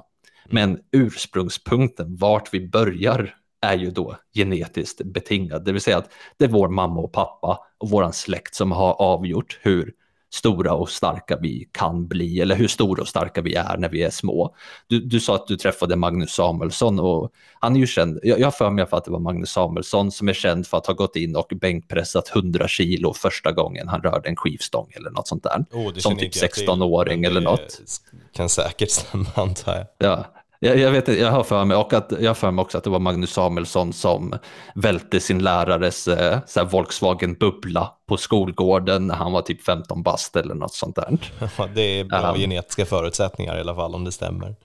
Men 0.50 0.78
ursprungspunkten, 0.92 2.16
vart 2.16 2.54
vi 2.54 2.68
börjar 2.68 3.34
är 3.60 3.76
ju 3.76 3.90
då 3.90 4.16
genetiskt 4.34 5.04
betingad, 5.04 5.64
det 5.64 5.72
vill 5.72 5.80
säga 5.82 5.98
att 5.98 6.12
det 6.36 6.44
är 6.44 6.48
vår 6.48 6.68
mamma 6.68 7.00
och 7.00 7.12
pappa 7.12 7.58
och 7.78 7.90
våran 7.90 8.12
släkt 8.12 8.54
som 8.54 8.72
har 8.72 8.92
avgjort 9.02 9.58
hur 9.62 9.92
stora 10.34 10.72
och 10.72 10.88
starka 10.88 11.38
vi 11.40 11.68
kan 11.72 12.06
bli 12.06 12.40
eller 12.40 12.56
hur 12.56 12.68
stora 12.68 13.02
och 13.02 13.08
starka 13.08 13.42
vi 13.42 13.54
är 13.54 13.76
när 13.76 13.88
vi 13.88 14.02
är 14.02 14.10
små. 14.10 14.54
Du, 14.86 15.00
du 15.00 15.20
sa 15.20 15.34
att 15.34 15.46
du 15.46 15.56
träffade 15.56 15.96
Magnus 15.96 16.30
Samuelsson 16.30 17.00
och 17.00 17.32
han 17.60 17.76
är 17.76 17.80
ju 17.80 17.86
känd, 17.86 18.20
jag 18.22 18.46
har 18.46 18.50
för 18.50 18.70
mig 18.70 18.86
för 18.86 18.96
att 18.96 19.04
det 19.04 19.10
var 19.10 19.18
Magnus 19.18 19.50
Samuelsson 19.50 20.12
som 20.12 20.28
är 20.28 20.32
känd 20.32 20.66
för 20.66 20.76
att 20.76 20.86
ha 20.86 20.94
gått 20.94 21.16
in 21.16 21.36
och 21.36 21.52
bänkpressat 21.60 22.36
100 22.36 22.68
kilo 22.68 23.12
första 23.12 23.52
gången 23.52 23.88
han 23.88 24.00
rörde 24.00 24.28
en 24.28 24.36
skivstång 24.36 24.92
eller 24.96 25.10
något 25.10 25.28
sånt 25.28 25.42
där. 25.42 25.64
Oh, 25.72 25.94
som 25.94 26.16
typ 26.16 26.32
16-åring 26.32 27.24
eller 27.24 27.40
något. 27.40 27.80
kan 28.32 28.48
säkert 28.48 28.90
stämma 28.90 29.26
antar 29.34 29.74
jag. 29.74 29.86
Ja, 29.98 30.24
Jag, 30.66 30.78
jag, 30.78 30.90
vet, 30.90 31.08
jag 31.08 31.30
har 31.30 31.44
för 31.44 31.64
mig, 31.64 31.76
och 31.76 31.92
att, 31.92 32.12
jag 32.20 32.30
har 32.30 32.34
för 32.34 32.50
mig 32.50 32.62
också 32.62 32.78
att 32.78 32.84
det 32.84 32.90
var 32.90 32.98
Magnus 32.98 33.32
Samuelsson 33.32 33.92
som 33.92 34.34
välte 34.74 35.20
sin 35.20 35.38
lärares 35.38 36.08
eh, 36.08 36.38
så 36.46 36.64
Volkswagen 36.64 37.34
Bubbla 37.34 37.92
på 38.08 38.16
skolgården 38.16 39.06
när 39.06 39.14
han 39.14 39.32
var 39.32 39.42
typ 39.42 39.62
15 39.62 40.02
bast 40.02 40.36
eller 40.36 40.54
något 40.54 40.74
sånt 40.74 40.96
där. 40.96 41.18
Ja, 41.58 41.68
det 41.74 42.00
är 42.00 42.04
bra 42.04 42.32
um, 42.32 42.38
genetiska 42.38 42.86
förutsättningar 42.86 43.56
i 43.56 43.60
alla 43.60 43.74
fall 43.74 43.94
om 43.94 44.04
det 44.04 44.12
stämmer. 44.12 44.56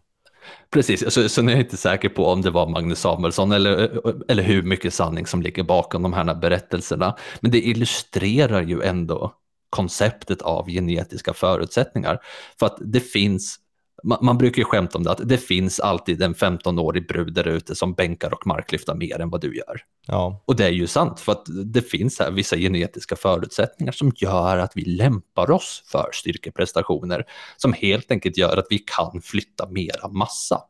Precis, 0.70 1.13
så, 1.13 1.29
så 1.29 1.41
nu 1.41 1.51
är 1.51 1.55
jag 1.55 1.65
inte 1.65 1.77
säker 1.77 2.10
på 2.10 2.25
om 2.25 2.41
det 2.41 2.50
var 2.50 2.67
Magnus 2.67 3.00
Samuelsson 3.00 3.51
eller, 3.51 3.91
eller 4.31 4.43
hur 4.43 4.63
mycket 4.63 4.93
sanning 4.93 5.25
som 5.25 5.41
ligger 5.41 5.63
bakom 5.63 6.01
de 6.01 6.13
här 6.13 6.36
berättelserna. 6.36 7.15
Men 7.39 7.51
det 7.51 7.62
illustrerar 7.62 8.62
ju 8.62 8.81
ändå 8.81 9.34
konceptet 9.70 10.41
av 10.41 10.70
genetiska 10.70 11.34
förutsättningar. 11.34 12.20
För 12.60 12.65
att 12.65 12.77
det 12.79 13.00
finns 13.00 13.58
man, 14.03 14.17
man, 14.22 14.38
brukar 14.38 14.58
ju 14.58 14.65
skämta 14.65 14.98
om 14.98 15.03
det, 15.03 15.12
att 15.12 15.29
det 15.29 15.38
finns 15.38 15.79
alltid 15.79 16.22
en 16.22 16.36
15-årig 16.36 17.08
brud 17.08 17.34
där 17.34 17.48
ute 17.48 17.75
som 17.75 17.93
bänkar 17.93 18.34
och 18.34 18.48
marklyftar 18.48 18.96
mer 18.96 19.22
än 19.22 19.29
vad 19.29 19.41
du 19.41 19.58
gör. 19.58 19.81
Ja. 20.08 20.43
Och 20.46 20.55
det 20.55 20.65
är 20.65 20.72
ju 20.72 20.88
sant, 20.88 21.20
för 21.20 21.31
att 21.31 21.46
det 21.65 21.81
finns 21.81 22.20
här 22.20 22.31
vissa 22.31 22.58
genetiska 22.58 23.15
förutsättningar 23.15 23.91
som 23.91 24.12
gör 24.15 24.58
att 24.58 24.72
vi 24.75 24.86
lämpar 24.86 25.51
oss 25.51 25.84
för 25.88 26.10
styrkeprestationer, 26.13 27.25
som 27.58 27.74
helt 27.74 28.12
enkelt 28.12 28.38
gör 28.38 28.58
att 28.58 28.67
vi 28.70 28.77
kan 28.77 29.22
flytta 29.22 29.70
mera 29.70 30.08
massa. 30.08 30.62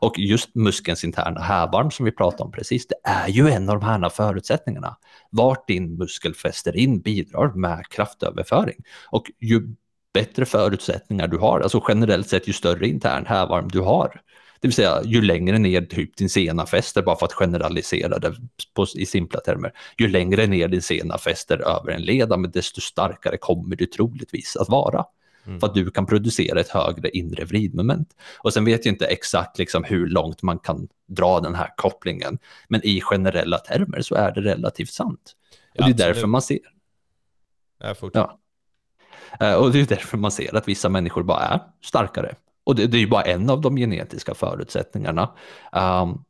Och 0.00 0.18
just 0.18 0.54
muskelns 0.54 1.04
interna 1.04 1.40
hävarm 1.40 1.90
som 1.90 2.04
vi 2.04 2.12
pratade 2.12 2.42
om 2.42 2.52
precis, 2.52 2.86
det 2.86 2.94
är 3.04 3.28
ju 3.28 3.48
en 3.48 3.68
av 3.68 3.80
de 3.80 3.86
här 3.86 4.08
förutsättningarna. 4.08 4.96
Vart 5.30 5.68
din 5.68 5.96
muskel 5.96 6.34
fäster 6.34 6.76
in 6.76 7.00
bidrar 7.00 7.52
med 7.54 7.86
kraftöverföring. 7.90 8.76
Och 9.10 9.30
ju 9.40 9.74
bättre 10.12 10.44
förutsättningar 10.44 11.28
du 11.28 11.38
har, 11.38 11.60
alltså 11.60 11.84
generellt 11.88 12.28
sett 12.28 12.48
ju 12.48 12.52
större 12.52 12.88
intern 12.88 13.26
hävarm 13.26 13.68
du 13.68 13.80
har. 13.80 14.20
Det 14.60 14.68
vill 14.68 14.74
säga 14.74 15.02
ju 15.04 15.22
längre 15.22 15.58
ner 15.58 15.82
typ 15.82 16.16
din 16.16 16.28
sena 16.28 16.66
fäster, 16.66 17.02
bara 17.02 17.16
för 17.16 17.26
att 17.26 17.32
generalisera 17.32 18.18
det 18.18 18.34
på, 18.74 18.86
i 18.94 19.06
simpla 19.06 19.40
termer, 19.40 19.72
ju 19.98 20.08
längre 20.08 20.46
ner 20.46 20.68
din 20.68 20.82
sena 20.82 21.18
fäster 21.18 21.58
över 21.58 21.92
en 21.92 22.02
led, 22.02 22.50
desto 22.52 22.80
starkare 22.80 23.36
kommer 23.36 23.76
du 23.76 23.86
troligtvis 23.86 24.56
att 24.56 24.68
vara. 24.68 25.04
Mm. 25.46 25.60
För 25.60 25.66
att 25.66 25.74
du 25.74 25.90
kan 25.90 26.06
producera 26.06 26.60
ett 26.60 26.68
högre 26.68 27.10
inre 27.10 27.44
vridmoment. 27.44 28.08
Och 28.38 28.52
sen 28.52 28.64
vet 28.64 28.86
jag 28.86 28.92
inte 28.92 29.06
exakt 29.06 29.58
liksom 29.58 29.84
hur 29.84 30.06
långt 30.06 30.42
man 30.42 30.58
kan 30.58 30.88
dra 31.06 31.40
den 31.40 31.54
här 31.54 31.68
kopplingen, 31.76 32.38
men 32.68 32.80
i 32.84 33.00
generella 33.00 33.58
termer 33.58 34.00
så 34.02 34.14
är 34.14 34.32
det 34.32 34.40
relativt 34.40 34.92
sant. 34.92 35.36
Och 35.70 35.76
ja, 35.80 35.86
det 35.86 36.02
är 36.02 36.06
därför 36.06 36.26
man 36.26 36.42
ser. 36.42 36.58
Ja, 37.78 37.94
Eh, 38.20 38.36
och 39.58 39.72
det 39.72 39.80
är 39.80 39.86
därför 39.86 40.18
man 40.18 40.30
ser 40.30 40.56
att 40.56 40.68
vissa 40.68 40.88
människor 40.88 41.22
bara 41.22 41.40
är 41.40 41.60
starkare. 41.84 42.34
Och 42.64 42.74
det, 42.74 42.86
det 42.86 42.96
är 42.96 43.00
ju 43.00 43.08
bara 43.08 43.22
en 43.22 43.50
av 43.50 43.60
de 43.60 43.76
genetiska 43.76 44.34
förutsättningarna. 44.34 45.30
Um, 45.72 46.24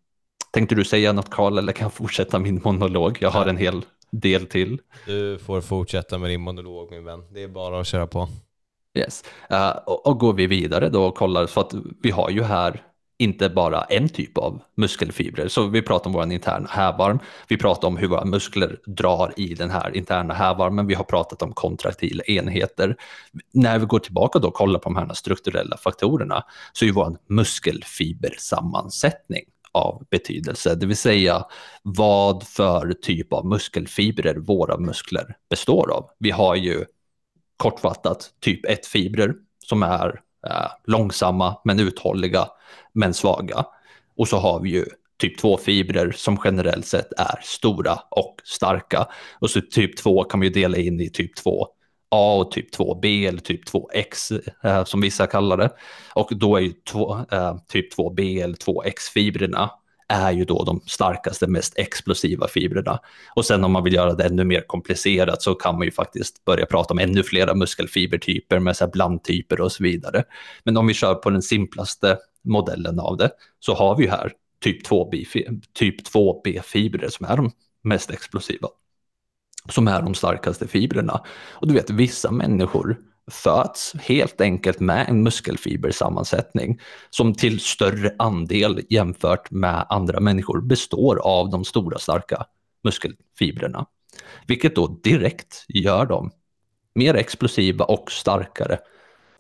tänkte 0.51 0.75
du 0.75 0.85
säga 0.85 1.13
något 1.13 1.31
Karl 1.31 1.59
eller 1.59 1.73
kan 1.73 1.85
jag 1.85 1.93
fortsätta 1.93 2.39
min 2.39 2.61
monolog? 2.65 3.19
Jag 3.21 3.31
har 3.31 3.47
en 3.47 3.57
hel 3.57 3.85
del 4.11 4.47
till. 4.47 4.81
Du 5.07 5.39
får 5.39 5.61
fortsätta 5.61 6.19
med 6.19 6.31
din 6.31 6.41
monolog 6.41 6.91
min 6.91 7.05
vän. 7.05 7.25
Det 7.31 7.43
är 7.43 7.49
bara 7.49 7.81
att 7.81 7.87
köra 7.87 8.07
på. 8.07 8.29
Yes. 8.99 9.25
Uh, 9.53 9.71
och, 9.71 10.07
och 10.07 10.19
går 10.19 10.33
vi 10.33 10.47
vidare 10.47 10.89
då 10.89 11.05
och 11.05 11.15
kollar, 11.15 11.47
så 11.47 11.61
att 11.61 11.75
vi 12.03 12.11
har 12.11 12.31
ju 12.31 12.43
här 12.43 12.83
inte 13.23 13.49
bara 13.49 13.83
en 13.83 14.09
typ 14.09 14.39
av 14.39 14.63
muskelfibrer. 14.75 15.49
Så 15.49 15.67
vi 15.67 15.83
pratar 15.83 16.07
om 16.07 16.13
vår 16.13 16.33
interna 16.33 16.69
hävarm, 16.71 17.19
vi 17.49 17.57
pratar 17.57 17.89
om 17.89 17.97
hur 17.97 18.09
våra 18.09 18.25
muskler 18.25 18.79
drar 18.87 19.33
i 19.37 19.55
den 19.55 19.71
här 19.71 19.97
interna 19.97 20.35
hävarmen, 20.35 20.87
vi 20.87 20.95
har 20.95 21.05
pratat 21.05 21.43
om 21.43 21.53
kontraktila 21.53 22.23
enheter. 22.23 22.97
När 23.53 23.79
vi 23.79 23.87
går 23.87 23.99
tillbaka 23.99 24.39
då 24.39 24.49
och 24.49 24.55
kollar 24.55 24.79
på 24.79 24.89
de 24.89 24.97
här 24.97 25.15
strukturella 25.15 25.77
faktorerna 25.77 26.45
så 26.73 26.85
är 26.85 26.87
ju 26.87 26.93
vår 26.93 27.17
muskelfibersammansättning 27.29 29.45
av 29.73 30.07
betydelse, 30.11 30.75
det 30.75 30.87
vill 30.87 30.97
säga 30.97 31.47
vad 31.83 32.43
för 32.43 32.93
typ 32.93 33.33
av 33.33 33.47
muskelfibrer 33.47 34.35
våra 34.35 34.79
muskler 34.79 35.37
består 35.51 35.93
av. 35.93 36.11
Vi 36.19 36.31
har 36.31 36.57
ju 36.57 36.85
kortfattat 37.57 38.31
typ 38.41 38.67
1-fibrer 38.67 39.35
som 39.65 39.83
är 39.83 40.21
eh, 40.47 40.71
långsamma 40.85 41.61
men 41.65 41.81
uthålliga 41.81 42.49
men 42.95 43.15
svaga. 43.15 43.65
Och 44.17 44.29
så 44.29 44.37
har 44.37 44.61
vi 44.61 44.71
ju 44.71 44.85
typ 45.19 45.41
2-fibrer 45.43 46.13
som 46.13 46.39
generellt 46.45 46.87
sett 46.87 47.13
är 47.13 47.41
stora 47.43 47.99
och 48.11 48.37
starka. 48.45 49.07
Och 49.39 49.51
så 49.51 49.61
typ 49.61 49.97
2 49.97 50.25
kan 50.25 50.41
vi 50.41 50.47
ju 50.47 50.53
dela 50.53 50.77
in 50.77 51.01
i 51.01 51.11
typ 51.11 51.37
2 51.37 51.69
A 52.11 52.35
och 52.35 52.51
typ 52.51 52.75
2B 52.75 53.29
eller 53.29 53.41
typ 53.41 53.69
2X 53.69 54.41
eh, 54.65 54.85
som 54.85 55.01
vissa 55.01 55.27
kallar 55.27 55.57
det. 55.57 55.71
Och 56.15 56.29
då 56.37 56.57
är 56.57 56.61
ju 56.61 56.73
två, 56.73 57.19
eh, 57.33 57.57
typ 57.69 57.99
2B 57.99 58.43
eller 58.43 58.57
2X-fibrerna 58.57 59.71
är 60.09 60.33
ju 60.33 60.45
då 60.45 60.65
de 60.65 60.81
starkaste, 60.87 61.47
mest 61.47 61.79
explosiva 61.79 62.49
fibrerna. 62.49 62.99
Och 63.35 63.45
sen 63.45 63.65
om 63.65 63.73
man 63.73 63.85
vill 63.85 63.95
göra 63.95 64.15
det 64.15 64.25
ännu 64.25 64.45
mer 64.45 64.61
komplicerat 64.67 65.43
så 65.43 65.55
kan 65.55 65.75
man 65.75 65.85
ju 65.85 65.91
faktiskt 65.91 66.45
börja 66.45 66.67
prata 66.67 66.95
om 66.95 66.99
ännu 66.99 67.23
flera 67.23 67.55
muskelfibertyper 67.55 68.59
med 68.59 68.77
så 68.77 68.87
blandtyper 68.87 69.61
och 69.61 69.73
så 69.73 69.83
vidare. 69.83 70.25
Men 70.65 70.77
om 70.77 70.87
vi 70.87 70.95
kör 70.95 71.15
på 71.15 71.31
den 71.31 71.43
simplaste 71.43 72.19
modellen 72.45 73.01
av 73.01 73.17
det 73.17 73.31
så 73.61 73.75
har 73.75 73.97
vi 73.97 74.05
ju 74.05 74.11
här 74.11 74.33
typ 74.61 74.87
2B-fibrer 74.87 75.61
typ 75.73 76.05
2 76.05 76.43
som 77.09 77.27
är 77.27 77.37
de 77.37 77.51
mest 77.83 78.11
explosiva. 78.11 78.69
Som 79.69 79.89
är 79.89 80.03
de 80.03 80.15
starkaste 80.15 80.69
fibrerna. 80.69 81.21
Och 81.51 81.69
du 81.69 81.75
vet, 81.75 81.91
vissa 81.91 82.31
människor 82.31 82.97
föds 83.31 83.95
helt 83.95 84.41
enkelt 84.41 84.81
med 84.81 85.09
en 85.09 85.23
muskelfibersammansättning 85.23 86.81
som 87.11 87.35
till 87.35 87.61
större 87.61 88.15
andel 88.19 88.81
jämfört 88.91 89.51
med 89.51 89.87
andra 89.89 90.21
människor 90.21 90.61
består 90.61 91.19
av 91.19 91.51
de 91.51 91.65
stora 91.65 91.99
starka 91.99 92.45
muskelfibrerna. 92.85 93.87
Vilket 94.47 94.77
då 94.77 94.87
direkt 94.87 95.65
gör 95.69 96.07
dem 96.07 96.31
mer 96.95 97.15
explosiva 97.15 97.85
och 97.85 98.13
starkare 98.13 98.79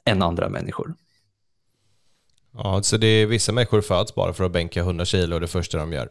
än 0.04 0.23
andra 0.23 0.49
människor. 0.49 0.94
Ja, 2.54 2.82
så 2.82 2.97
det 2.97 3.06
är 3.06 3.26
vissa 3.26 3.52
människor 3.52 3.80
föds 3.80 4.14
bara 4.14 4.32
för 4.32 4.44
att 4.44 4.52
bänka 4.52 4.80
100 4.80 5.04
kilo 5.04 5.38
det 5.38 5.47
första 5.47 5.78
de 5.78 5.92
gör. 5.92 6.09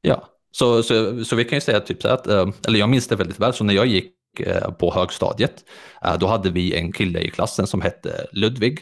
Ja, 0.00 0.28
så, 0.50 0.82
så, 0.82 1.24
så 1.24 1.36
vi 1.36 1.44
kan 1.44 1.56
ju 1.56 1.60
säga 1.60 1.80
typ 1.80 2.02
så 2.02 2.08
att, 2.08 2.26
eh, 2.26 2.48
eller 2.66 2.78
jag 2.78 2.88
minns 2.88 3.08
det 3.08 3.16
väldigt 3.16 3.40
väl, 3.40 3.54
så 3.54 3.64
när 3.64 3.74
jag 3.74 3.86
gick 3.86 4.14
eh, 4.40 4.70
på 4.70 4.94
högstadiet. 4.94 5.64
Eh, 6.04 6.18
då 6.18 6.26
hade 6.26 6.50
vi 6.50 6.74
en 6.74 6.92
kille 6.92 7.20
i 7.20 7.30
klassen 7.30 7.66
som 7.66 7.80
hette 7.80 8.26
Ludvig. 8.32 8.80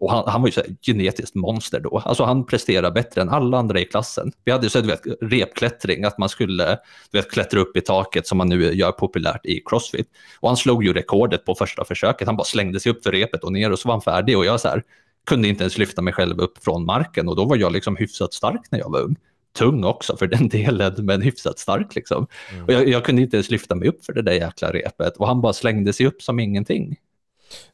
Och 0.00 0.12
han, 0.12 0.24
han 0.26 0.40
var 0.42 0.48
ju 0.48 0.52
så 0.52 0.60
genetiskt 0.82 1.34
monster 1.34 1.80
då. 1.80 1.98
Alltså 1.98 2.24
han 2.24 2.46
presterade 2.46 2.90
bättre 2.90 3.22
än 3.22 3.28
alla 3.28 3.58
andra 3.58 3.80
i 3.80 3.84
klassen. 3.84 4.32
Vi 4.44 4.52
hade 4.52 4.70
så 4.70 4.80
du 4.80 4.86
vet, 4.86 5.00
repklättring, 5.20 6.04
att 6.04 6.18
man 6.18 6.28
skulle 6.28 6.78
du 7.10 7.18
vet, 7.18 7.30
klättra 7.30 7.60
upp 7.60 7.76
i 7.76 7.80
taket 7.80 8.26
som 8.26 8.38
man 8.38 8.48
nu 8.48 8.74
gör 8.74 8.92
populärt 8.92 9.46
i 9.46 9.62
Crossfit. 9.66 10.08
Och 10.40 10.48
han 10.48 10.56
slog 10.56 10.84
ju 10.84 10.92
rekordet 10.92 11.44
på 11.44 11.54
första 11.54 11.84
försöket. 11.84 12.26
Han 12.26 12.36
bara 12.36 12.44
slängde 12.44 12.80
sig 12.80 12.92
upp 12.92 13.02
för 13.02 13.12
repet 13.12 13.44
och 13.44 13.52
ner 13.52 13.72
och 13.72 13.78
så 13.78 13.88
var 13.88 13.94
han 13.94 14.02
färdig. 14.02 14.38
Och 14.38 14.44
jag 14.44 14.60
så 14.60 14.68
här, 14.68 14.82
kunde 15.26 15.48
inte 15.48 15.62
ens 15.62 15.78
lyfta 15.78 16.02
mig 16.02 16.12
själv 16.12 16.40
upp 16.40 16.64
från 16.64 16.86
marken 16.86 17.28
och 17.28 17.36
då 17.36 17.44
var 17.44 17.56
jag 17.56 17.72
liksom 17.72 17.96
hyfsat 17.96 18.34
stark 18.34 18.62
när 18.70 18.78
jag 18.78 18.90
var 18.90 19.00
ung 19.00 19.16
tung 19.58 19.84
också 19.84 20.16
för 20.16 20.26
den 20.26 20.48
delen, 20.48 20.94
men 20.98 21.22
hyfsat 21.22 21.58
stark 21.58 21.94
liksom. 21.94 22.26
Mm. 22.52 22.64
Och 22.64 22.72
jag, 22.72 22.88
jag, 22.88 23.04
kunde 23.04 23.22
inte 23.22 23.36
ens 23.36 23.50
lyfta 23.50 23.74
mig 23.74 23.88
upp 23.88 24.04
för 24.04 24.12
det 24.12 24.22
där 24.22 24.32
jäkla 24.32 24.72
repet 24.72 25.16
och 25.16 25.26
han 25.26 25.40
bara 25.40 25.52
slängde 25.52 25.92
sig 25.92 26.06
upp 26.06 26.22
som 26.22 26.40
ingenting. 26.40 26.96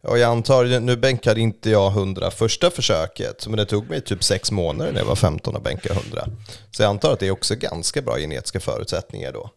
Och 0.02 0.18
jag 0.18 0.30
antar, 0.30 0.80
nu 0.80 0.96
bänkade 0.96 1.40
inte 1.40 1.70
jag 1.70 1.92
100 1.92 2.30
första 2.30 2.70
försöket, 2.70 3.46
men 3.46 3.56
det 3.56 3.64
tog 3.64 3.90
mig 3.90 4.00
typ 4.00 4.24
sex 4.24 4.52
månader 4.52 4.92
när 4.92 4.98
jag 4.98 5.06
var 5.06 5.16
15 5.16 5.56
att 5.56 5.62
bänka 5.62 5.92
100. 5.92 6.24
Så 6.70 6.82
jag 6.82 6.90
antar 6.90 7.12
att 7.12 7.20
det 7.20 7.26
är 7.26 7.30
också 7.30 7.54
ganska 7.54 8.02
bra 8.02 8.18
genetiska 8.18 8.60
förutsättningar 8.60 9.32
då. 9.32 9.50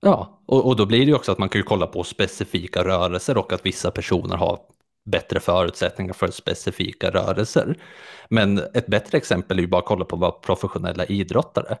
Ja, 0.00 0.40
och, 0.46 0.66
och 0.66 0.76
då 0.76 0.86
blir 0.86 0.98
det 0.98 1.04
ju 1.04 1.14
också 1.14 1.32
att 1.32 1.38
man 1.38 1.48
kan 1.48 1.58
ju 1.58 1.62
kolla 1.62 1.86
på 1.86 2.04
specifika 2.04 2.84
rörelser 2.84 3.38
och 3.38 3.52
att 3.52 3.66
vissa 3.66 3.90
personer 3.90 4.36
har 4.36 4.58
bättre 5.10 5.40
förutsättningar 5.40 6.12
för 6.12 6.30
specifika 6.30 7.10
rörelser. 7.10 7.76
Men 8.28 8.58
ett 8.58 8.86
bättre 8.86 9.18
exempel 9.18 9.58
är 9.58 9.62
ju 9.62 9.68
bara 9.68 9.78
att 9.78 9.86
kolla 9.86 10.04
på 10.04 10.16
vad 10.16 10.42
professionella 10.42 11.04
idrottare. 11.04 11.78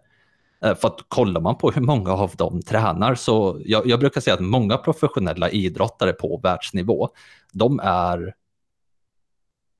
Eh, 0.64 0.74
för 0.74 0.88
att 0.88 1.04
kollar 1.08 1.40
man 1.40 1.58
på 1.58 1.70
hur 1.70 1.82
många 1.82 2.12
av 2.12 2.30
dem 2.36 2.62
tränar 2.62 3.14
så, 3.14 3.60
jag, 3.64 3.86
jag 3.86 4.00
brukar 4.00 4.20
säga 4.20 4.34
att 4.34 4.40
många 4.40 4.76
professionella 4.76 5.50
idrottare 5.50 6.12
på 6.12 6.40
världsnivå, 6.42 7.08
de 7.52 7.80
är 7.82 8.34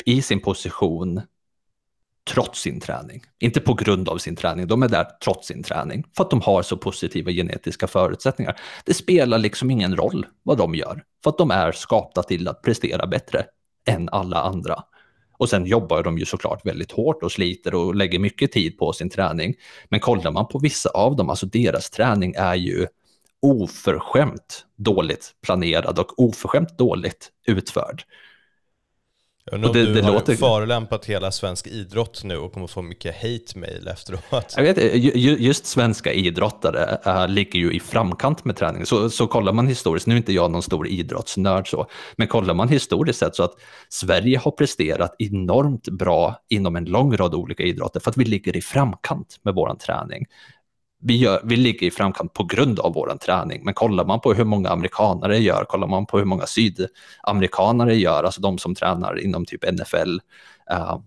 i 0.05 0.23
sin 0.23 0.41
position 0.41 1.21
trots 2.29 2.61
sin 2.61 2.81
träning. 2.81 3.23
Inte 3.41 3.61
på 3.61 3.75
grund 3.75 4.09
av 4.09 4.19
sin 4.19 4.37
träning, 4.37 4.67
de 4.67 4.83
är 4.83 4.89
där 4.89 5.07
trots 5.25 5.47
sin 5.47 5.63
träning. 5.63 6.05
För 6.17 6.25
att 6.25 6.31
de 6.31 6.41
har 6.41 6.63
så 6.63 6.77
positiva 6.77 7.31
genetiska 7.31 7.87
förutsättningar. 7.87 8.61
Det 8.85 8.95
spelar 8.95 9.39
liksom 9.39 9.71
ingen 9.71 9.97
roll 9.97 10.27
vad 10.43 10.59
de 10.59 10.75
gör. 10.75 11.03
För 11.23 11.31
att 11.31 11.39
de 11.39 11.51
är 11.51 11.73
skapta 11.73 12.23
till 12.23 12.49
att 12.49 12.63
prestera 12.63 13.07
bättre 13.07 13.45
än 13.89 14.09
alla 14.09 14.37
andra. 14.37 14.83
Och 15.39 15.49
sen 15.49 15.67
jobbar 15.67 16.03
de 16.03 16.19
ju 16.19 16.25
såklart 16.25 16.67
väldigt 16.67 16.93
hårt 16.93 17.23
och 17.23 17.33
sliter 17.33 17.75
och 17.75 17.95
lägger 17.95 18.19
mycket 18.19 18.53
tid 18.53 18.79
på 18.79 18.93
sin 18.93 19.11
träning. 19.11 19.55
Men 19.89 20.01
kollar 20.01 20.31
man 20.31 20.49
på 20.49 20.59
vissa 20.59 20.89
av 20.89 21.17
dem, 21.17 21.31
alltså 21.31 21.47
deras 21.47 21.91
träning 21.91 22.35
är 22.37 22.55
ju 22.55 22.87
oförskämt 23.43 24.67
dåligt 24.77 25.33
planerad 25.43 25.99
och 25.99 26.19
oförskämt 26.23 26.79
dåligt 26.79 27.31
utförd. 27.47 28.03
Jag 29.51 29.55
undrar 29.55 29.69
om 29.69 29.75
det, 29.75 29.87
du 29.87 29.95
det 29.95 30.03
har 30.03 30.13
låter... 30.13 30.35
förolämpat 30.35 31.05
hela 31.05 31.31
svensk 31.33 31.67
idrott 31.67 32.25
nu 32.25 32.37
och 32.37 32.53
kommer 32.53 32.67
få 32.67 32.83
mycket 32.83 33.17
hate-mail 33.17 33.89
efteråt. 33.89 34.55
Jag 34.57 34.63
vet, 34.63 35.05
just 35.41 35.67
svenska 35.67 36.13
idrottare 36.13 36.99
äh, 37.05 37.29
ligger 37.29 37.59
ju 37.59 37.73
i 37.73 37.81
framkant 37.81 38.45
med 38.45 38.57
träning. 38.57 38.87
Så, 38.87 39.11
så 39.11 39.27
kollar 39.27 39.53
man 39.53 39.67
historiskt, 39.67 40.07
nu 40.07 40.15
är 40.15 40.17
inte 40.17 40.33
jag 40.33 40.51
någon 40.51 40.63
stor 40.63 40.89
idrottsnörd 40.89 41.71
så, 41.71 41.87
men 42.17 42.29
kollar 42.29 42.55
man 42.55 42.69
historiskt 42.69 43.19
sett 43.19 43.35
så 43.35 43.43
att 43.43 43.55
Sverige 43.89 44.39
har 44.39 44.51
presterat 44.51 45.17
enormt 45.19 45.89
bra 45.89 46.37
inom 46.49 46.77
en 46.77 46.85
lång 46.85 47.17
rad 47.17 47.35
olika 47.35 47.63
idrotter 47.63 48.01
för 48.01 48.11
att 48.11 48.17
vi 48.17 48.25
ligger 48.25 48.57
i 48.57 48.61
framkant 48.61 49.37
med 49.43 49.55
våran 49.55 49.79
träning 49.79 50.27
vi, 51.01 51.17
gör, 51.17 51.41
vi 51.45 51.57
ligger 51.57 51.87
i 51.87 51.91
framkant 51.91 52.33
på 52.33 52.45
grund 52.45 52.81
av 52.81 52.95
vår 52.95 53.19
träning, 53.21 53.65
men 53.65 53.75
kollar 53.75 54.05
man 54.05 54.21
på 54.21 54.33
hur 54.33 54.45
många 54.45 54.69
amerikanare 54.69 55.39
gör, 55.39 55.65
kollar 55.65 55.87
man 55.87 56.07
på 56.07 56.19
hur 56.19 56.25
många 56.25 56.47
sydamerikanare 56.47 57.95
gör, 57.95 58.25
alltså 58.25 58.41
de 58.41 58.59
som 58.59 58.75
tränar 58.75 59.21
inom 59.21 59.45
typ 59.45 59.73
NFL, 59.73 60.19
uh, 60.73 60.99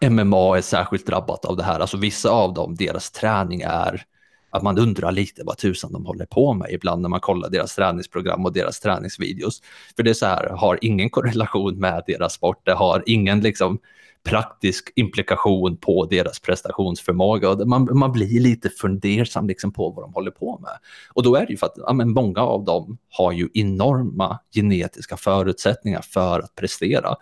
eh, 0.00 0.10
MMA 0.10 0.56
är 0.56 0.60
särskilt 0.60 1.06
drabbat 1.06 1.44
av 1.44 1.56
det 1.56 1.62
här, 1.62 1.80
alltså 1.80 1.96
vissa 1.96 2.30
av 2.30 2.54
dem, 2.54 2.74
deras 2.74 3.10
träning 3.10 3.60
är 3.60 4.04
att 4.52 4.62
man 4.62 4.78
undrar 4.78 5.12
lite 5.12 5.42
vad 5.44 5.58
tusan 5.58 5.92
de 5.92 6.06
håller 6.06 6.26
på 6.26 6.54
med 6.54 6.70
ibland 6.70 7.02
när 7.02 7.08
man 7.08 7.20
kollar 7.20 7.50
deras 7.50 7.74
träningsprogram 7.74 8.44
och 8.44 8.52
deras 8.52 8.80
träningsvideos. 8.80 9.62
För 9.96 10.02
det 10.02 10.10
är 10.10 10.14
så 10.14 10.26
här, 10.26 10.48
har 10.48 10.78
ingen 10.82 11.10
korrelation 11.10 11.78
med 11.78 12.02
deras 12.06 12.32
sport, 12.32 12.66
det 12.66 12.72
har 12.72 13.02
ingen 13.06 13.40
liksom 13.40 13.78
praktisk 14.24 14.92
implikation 14.96 15.76
på 15.76 16.06
deras 16.06 16.40
prestationsförmåga. 16.40 17.54
Man, 17.64 17.98
man 17.98 18.12
blir 18.12 18.40
lite 18.40 18.68
fundersam 18.68 19.46
liksom 19.46 19.72
på 19.72 19.90
vad 19.90 20.04
de 20.04 20.14
håller 20.14 20.30
på 20.30 20.58
med. 20.58 20.78
Och 21.12 21.22
då 21.22 21.36
är 21.36 21.46
det 21.46 21.52
ju 21.52 21.56
för 21.56 21.66
att 21.66 21.74
ja, 21.76 21.92
men 21.92 22.10
många 22.10 22.40
av 22.40 22.64
dem 22.64 22.98
har 23.08 23.32
ju 23.32 23.48
enorma 23.54 24.38
genetiska 24.54 25.16
förutsättningar 25.16 26.02
för 26.02 26.40
att 26.40 26.54
prestera 26.54 27.16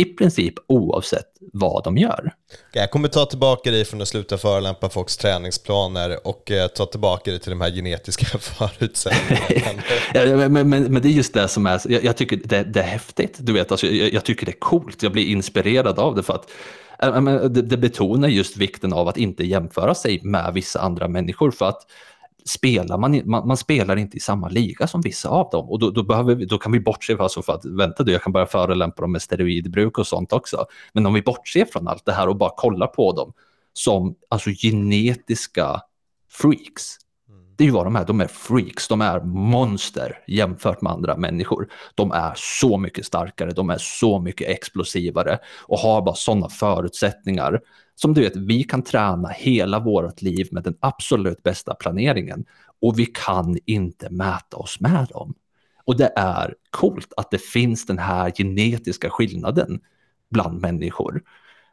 i 0.00 0.04
princip 0.04 0.54
oavsett 0.66 1.26
vad 1.52 1.84
de 1.84 1.98
gör. 1.98 2.32
Jag 2.72 2.90
kommer 2.90 3.08
ta 3.08 3.26
tillbaka 3.26 3.70
dig 3.70 3.84
från 3.84 4.02
att 4.02 4.08
sluta 4.08 4.38
förolämpa 4.38 4.88
folks 4.88 5.16
träningsplaner 5.16 6.26
och 6.26 6.50
eh, 6.50 6.66
ta 6.66 6.86
tillbaka 6.86 7.30
dig 7.30 7.40
till 7.40 7.50
de 7.50 7.60
här 7.60 7.70
genetiska 7.70 8.26
förutsättningarna. 8.38 9.82
men, 10.48 10.68
men, 10.68 10.84
men, 10.84 11.02
det 11.02 11.08
är 11.08 11.12
just 11.12 11.34
det 11.34 11.48
som 11.48 11.66
är, 11.66 11.80
jag, 11.84 12.04
jag 12.04 12.16
tycker 12.16 12.40
det, 12.44 12.62
det, 12.62 12.80
är 12.80 12.86
häftigt, 12.86 13.36
du 13.38 13.52
vet, 13.52 13.70
alltså, 13.70 13.86
jag, 13.86 14.12
jag, 14.12 14.24
tycker 14.24 14.46
det 14.46 14.52
är 14.52 14.60
coolt, 14.60 15.02
jag 15.02 15.12
blir 15.12 15.26
inspirerad 15.26 15.98
av 15.98 16.14
det 16.14 16.22
för 16.22 16.34
att 16.34 16.50
äh, 17.02 17.44
det, 17.44 17.62
det 17.62 17.76
betonar 17.76 18.28
just 18.28 18.56
vikten 18.56 18.92
av 18.92 19.08
att 19.08 19.16
inte 19.16 19.44
jämföra 19.44 19.94
sig 19.94 20.20
med 20.22 20.54
vissa 20.54 20.80
andra 20.80 21.08
människor 21.08 21.50
för 21.50 21.68
att 21.68 21.86
spelar 22.50 22.98
man, 22.98 23.22
man, 23.24 23.48
man, 23.48 23.56
spelar 23.56 23.96
inte 23.96 24.16
i 24.16 24.20
samma 24.20 24.48
liga 24.48 24.86
som 24.86 25.00
vissa 25.00 25.28
av 25.28 25.48
dem 25.50 25.70
och 25.70 25.78
då, 25.78 25.90
då, 25.90 26.02
behöver 26.02 26.34
vi, 26.34 26.44
då 26.44 26.58
kan 26.58 26.72
vi 26.72 26.80
bortse 26.80 27.16
från, 27.16 27.22
alltså 27.22 27.42
för 27.42 27.52
att 27.52 27.64
vänta 27.64 28.02
du, 28.02 28.12
jag 28.12 28.22
kan 28.22 28.32
börja 28.32 28.46
förolämpa 28.46 29.02
dem 29.02 29.12
med 29.12 29.22
steroidbruk 29.22 29.98
och 29.98 30.06
sånt 30.06 30.32
också. 30.32 30.66
Men 30.92 31.06
om 31.06 31.14
vi 31.14 31.22
bortser 31.22 31.64
från 31.64 31.88
allt 31.88 32.04
det 32.04 32.12
här 32.12 32.28
och 32.28 32.36
bara 32.36 32.50
kollar 32.56 32.86
på 32.86 33.12
dem 33.12 33.32
som 33.72 34.14
alltså 34.28 34.50
genetiska 34.50 35.80
freaks. 36.30 36.96
Det 37.56 37.64
är 37.64 37.66
ju 37.66 37.72
vad 37.72 37.86
de 37.86 37.96
är, 37.96 38.04
de 38.04 38.20
är 38.20 38.26
freaks, 38.26 38.88
de 38.88 39.00
är 39.00 39.20
monster 39.20 40.18
jämfört 40.26 40.80
med 40.80 40.92
andra 40.92 41.16
människor. 41.16 41.68
De 41.94 42.12
är 42.12 42.32
så 42.36 42.78
mycket 42.78 43.06
starkare, 43.06 43.50
de 43.50 43.70
är 43.70 43.78
så 43.78 44.18
mycket 44.18 44.48
explosivare 44.48 45.38
och 45.60 45.78
har 45.78 46.02
bara 46.02 46.14
sådana 46.14 46.48
förutsättningar 46.48 47.60
som 48.02 48.14
du 48.14 48.20
vet, 48.20 48.36
vi 48.36 48.64
kan 48.64 48.82
träna 48.82 49.28
hela 49.28 49.78
vårt 49.80 50.22
liv 50.22 50.48
med 50.50 50.62
den 50.62 50.76
absolut 50.80 51.42
bästa 51.42 51.74
planeringen 51.74 52.44
och 52.82 52.98
vi 52.98 53.06
kan 53.06 53.58
inte 53.66 54.10
mäta 54.10 54.56
oss 54.56 54.80
med 54.80 55.06
dem. 55.10 55.34
Och 55.84 55.96
det 55.96 56.12
är 56.16 56.54
coolt 56.70 57.12
att 57.16 57.30
det 57.30 57.42
finns 57.42 57.86
den 57.86 57.98
här 57.98 58.30
genetiska 58.30 59.10
skillnaden 59.10 59.80
bland 60.30 60.60
människor. 60.60 61.22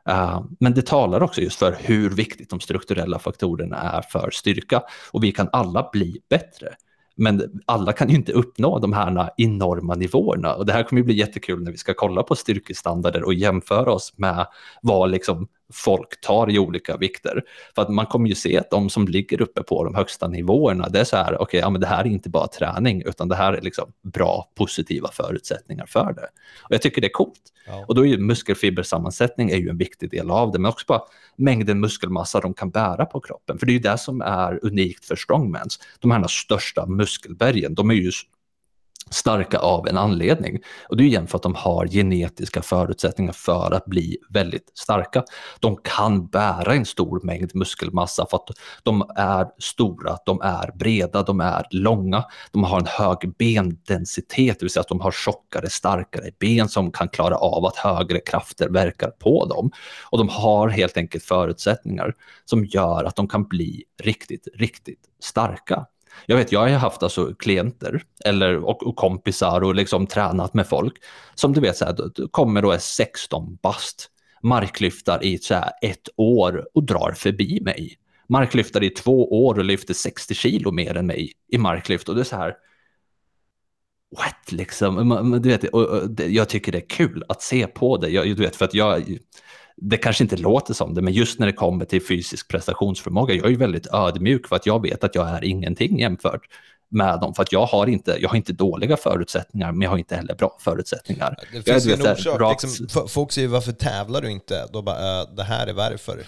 Uh, 0.10 0.46
men 0.60 0.74
det 0.74 0.86
talar 0.86 1.24
också 1.24 1.42
just 1.42 1.60
för 1.60 1.78
hur 1.80 2.10
viktigt 2.10 2.50
de 2.50 2.60
strukturella 2.60 3.20
faktorerna 3.20 3.78
är 3.78 4.02
för 4.02 4.30
styrka 4.32 4.84
och 5.12 5.24
vi 5.24 5.32
kan 5.32 5.50
alla 5.52 5.90
bli 5.92 6.22
bättre. 6.30 6.76
Men 7.16 7.62
alla 7.66 7.94
kan 7.94 8.10
ju 8.10 8.16
inte 8.16 8.32
uppnå 8.32 8.80
de 8.80 8.94
här 8.94 9.30
enorma 9.38 9.96
nivåerna 9.96 10.56
och 10.56 10.66
det 10.66 10.74
här 10.74 10.84
kommer 10.84 11.00
ju 11.00 11.06
bli 11.06 11.16
jättekul 11.16 11.64
när 11.64 11.72
vi 11.72 11.78
ska 11.78 11.94
kolla 11.94 12.24
på 12.24 12.36
styrkestandarder 12.36 13.24
och 13.24 13.34
jämföra 13.34 13.92
oss 13.92 14.14
med 14.18 14.48
vad 14.82 15.12
liksom 15.12 15.48
folk 15.74 16.22
tar 16.22 16.50
i 16.50 16.60
olika 16.60 16.98
vikter. 16.98 17.44
För 17.76 17.82
att 17.82 17.90
man 17.90 18.06
kommer 18.06 18.30
ju 18.30 18.36
se 18.36 18.58
att 18.58 18.70
de 18.70 18.90
som 18.90 19.08
ligger 19.08 19.42
uppe 19.42 19.64
på 19.64 19.84
de 19.84 19.96
högsta 19.96 20.28
nivåerna, 20.28 20.90
det 20.90 21.00
är 21.00 21.04
så 21.04 21.18
här, 21.18 21.34
okej, 21.34 21.44
okay, 21.44 21.60
ja, 21.60 21.70
men 21.70 21.82
det 21.82 21.88
här 21.88 22.00
är 22.00 22.10
inte 22.10 22.30
bara 22.30 22.48
träning, 22.48 23.04
utan 23.06 23.28
det 23.28 23.36
här 23.36 23.54
är 23.54 23.62
liksom 23.62 23.92
bra, 24.02 24.52
positiva 24.56 25.10
förutsättningar 25.12 25.86
för 25.86 26.14
det. 26.14 26.28
Och 26.64 26.72
jag 26.72 26.82
tycker 26.82 27.02
det 27.02 27.08
är 27.08 27.12
coolt. 27.12 27.42
Ja. 27.68 27.86
Och 27.88 27.96
då 27.96 28.06
är 28.06 28.10
ju 28.10 28.18
muskelfibersammansättning 28.18 29.50
är 29.52 29.58
ju 29.58 29.70
en 29.70 29.78
viktig 29.78 30.10
del 30.10 30.32
av 30.32 30.52
det, 30.52 30.60
men 30.60 30.70
också 30.70 30.86
bara 30.88 31.02
mängden 31.36 31.80
muskelmassa 31.80 32.40
de 32.40 32.54
kan 32.54 32.70
bära 32.70 33.06
på 33.06 33.20
kroppen. 33.20 33.58
För 33.60 33.66
det 33.66 33.72
är 33.72 33.74
ju 33.74 33.80
det 33.80 33.98
som 33.98 34.22
är 34.22 34.66
unikt 34.66 35.06
för 35.06 35.16
strongmans. 35.16 35.80
De 36.00 36.12
här 36.12 36.28
största 36.28 36.86
muskelbergen, 36.86 37.76
de 37.76 37.90
är 37.90 37.96
ju 37.96 38.12
starka 39.10 39.60
av 39.60 39.88
en 39.88 39.98
anledning. 39.98 40.60
Och 40.90 40.98
det 40.98 41.04
är 41.04 41.06
igen 41.06 41.28
för 41.28 41.38
att 41.38 41.44
de 41.44 41.56
har 41.56 41.88
genetiska 41.88 42.62
förutsättningar 42.62 43.34
för 43.34 43.72
att 43.72 43.86
bli 43.86 44.18
väldigt 44.30 44.72
starka. 44.74 45.24
De 45.60 45.78
kan 45.84 46.28
bära 46.28 46.74
en 46.74 46.86
stor 46.86 47.20
mängd 47.24 47.56
muskelmassa 47.56 48.26
för 48.30 48.38
att 48.38 48.50
de 48.84 49.10
är 49.16 49.48
stora, 49.60 50.18
de 50.26 50.42
är 50.42 50.72
breda, 50.76 51.24
de 51.24 51.40
är 51.40 51.66
långa, 51.72 52.24
de 52.52 52.64
har 52.64 52.80
en 52.80 52.86
hög 52.86 53.34
bendensitet, 53.38 54.60
det 54.60 54.64
vill 54.64 54.70
säga 54.70 54.82
att 54.82 54.88
de 54.88 55.02
har 55.02 55.12
tjockare, 55.12 55.70
starkare 55.70 56.32
ben 56.40 56.70
som 56.70 56.92
kan 56.92 57.10
klara 57.10 57.36
av 57.36 57.66
att 57.66 57.76
högre 57.76 58.20
krafter 58.20 58.70
verkar 58.70 59.10
på 59.10 59.46
dem. 59.46 59.72
Och 60.10 60.18
de 60.18 60.30
har 60.30 60.70
helt 60.70 60.98
enkelt 60.98 61.24
förutsättningar 61.24 62.16
som 62.46 62.66
gör 62.66 63.04
att 63.04 63.16
de 63.16 63.28
kan 63.28 63.48
bli 63.48 63.84
riktigt, 64.04 64.48
riktigt 64.56 65.00
starka. 65.20 65.86
Jag 66.26 66.38
vet, 66.38 66.52
jag 66.52 66.60
har 66.60 66.70
haft 66.70 67.04
alltså 67.04 67.34
klienter 67.34 68.04
eller, 68.26 68.58
och, 68.58 68.88
och 68.88 68.96
kompisar 68.96 69.64
och 69.64 69.76
liksom 69.76 70.08
tränat 70.08 70.54
med 70.54 70.68
folk 70.68 70.94
som 71.36 71.54
du 71.54 71.62
vet 71.62 71.78
så 71.78 71.86
här, 71.86 72.28
kommer 72.32 72.66
och 72.66 72.74
är 72.74 72.78
16 72.78 73.58
bast, 73.62 74.10
marklyftar 74.42 75.24
i 75.24 75.38
så 75.38 75.54
här 75.54 75.72
ett 75.82 76.10
år 76.16 76.68
och 76.74 76.84
drar 76.84 77.12
förbi 77.12 77.62
mig. 77.62 77.98
Marklyftar 78.30 78.84
i 78.84 78.90
två 78.90 79.46
år 79.46 79.58
och 79.58 79.66
lyfter 79.66 79.94
60 79.94 80.34
kilo 80.34 80.72
mer 80.72 80.98
än 80.98 81.08
mig 81.08 81.32
i 81.52 81.58
marklyft. 81.58 82.10
Och 82.10 82.16
det 82.16 82.22
är 82.22 82.26
så 82.26 82.36
här, 82.36 82.56
what? 84.18 84.52
Liksom, 84.52 85.40
du 85.42 85.50
vet, 85.50 85.64
och, 85.64 85.86
och, 85.86 86.20
jag 86.20 86.50
tycker 86.50 86.72
det 86.72 86.78
är 86.78 86.90
kul 86.90 87.24
att 87.30 87.42
se 87.42 87.68
på 87.68 87.98
det, 87.98 88.10
jag, 88.10 88.26
du 88.26 88.44
vet, 88.44 88.56
för 88.56 88.66
att 88.66 88.74
jag 88.74 89.18
det 89.82 89.98
kanske 89.98 90.24
inte 90.24 90.38
låter 90.38 90.74
som 90.74 90.94
det, 90.94 91.02
men 91.02 91.14
just 91.14 91.40
när 91.40 91.48
det 91.48 91.54
kommer 91.54 91.86
till 91.86 92.06
fysisk 92.06 92.48
prestationsförmåga, 92.48 93.34
jag 93.34 93.46
är 93.46 93.50
ju 93.50 93.56
väldigt 93.56 93.88
ödmjuk 93.94 94.48
för 94.48 94.56
att 94.56 94.66
jag 94.66 94.82
vet 94.82 95.04
att 95.04 95.16
jag 95.16 95.30
är 95.30 95.44
ingenting 95.44 96.00
jämfört 96.00 96.42
med 96.90 97.20
dem, 97.20 97.34
för 97.34 97.44
att 97.44 97.52
jag 97.52 97.66
har 97.66 97.88
inte, 97.88 98.18
jag 98.20 98.30
har 98.30 98.36
inte 98.36 98.54
dåliga 98.54 98.98
förutsättningar, 98.98 99.72
men 99.72 99.82
jag 99.82 99.90
har 99.90 99.98
inte 99.98 100.16
heller 100.16 100.36
bra 100.36 100.58
förutsättningar. 100.60 101.36
Det 101.52 101.72
finns 101.72 101.88
ju 101.88 101.94
en 101.94 102.02
orsak, 102.02 102.40
rakt... 102.40 102.64
liksom, 102.64 103.08
folk 103.08 103.32
säger 103.32 103.48
varför 103.48 103.72
tävlar 103.72 104.22
du 104.22 104.32
inte? 104.32 104.68
Då 104.74 104.82
bara, 104.82 105.22
äh, 105.22 105.30
det 105.36 105.44
här 105.44 105.68
är 105.68 105.74
varför. 105.74 106.20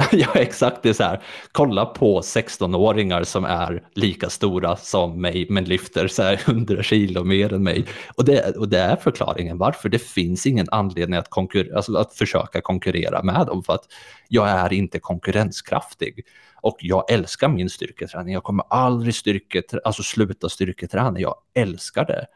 ja, 0.12 0.32
exakt. 0.34 0.82
Det 0.82 0.88
är 0.88 0.92
så 0.92 1.02
här. 1.02 1.22
Kolla 1.52 1.86
på 1.86 2.20
16-åringar 2.20 3.24
som 3.24 3.44
är 3.44 3.82
lika 3.94 4.30
stora 4.30 4.76
som 4.76 5.20
mig, 5.20 5.46
men 5.50 5.64
lyfter 5.64 6.08
så 6.08 6.22
här 6.22 6.40
100 6.46 6.82
kilo 6.82 7.24
mer 7.24 7.52
än 7.52 7.62
mig. 7.62 7.86
Och 8.16 8.24
det, 8.24 8.56
och 8.56 8.68
det 8.68 8.78
är 8.78 8.96
förklaringen 8.96 9.58
varför. 9.58 9.88
Det 9.88 9.98
finns 9.98 10.46
ingen 10.46 10.66
anledning 10.70 11.18
att, 11.18 11.30
konkurrera, 11.30 11.76
alltså 11.76 11.96
att 11.96 12.14
försöka 12.14 12.60
konkurrera 12.60 13.22
med 13.22 13.46
dem, 13.46 13.62
för 13.62 13.72
att 13.72 13.84
jag 14.28 14.48
är 14.48 14.72
inte 14.72 14.98
konkurrenskraftig. 14.98 16.24
Och 16.60 16.76
jag 16.80 17.10
älskar 17.12 17.48
min 17.48 17.70
styrketräning. 17.70 18.34
Jag 18.34 18.44
kommer 18.44 18.64
aldrig 18.70 19.14
styrket, 19.14 19.74
alltså 19.84 20.02
sluta 20.02 20.48
styrketräna. 20.48 21.20
Jag 21.20 21.34
älskar 21.54 22.04
det. 22.04 22.26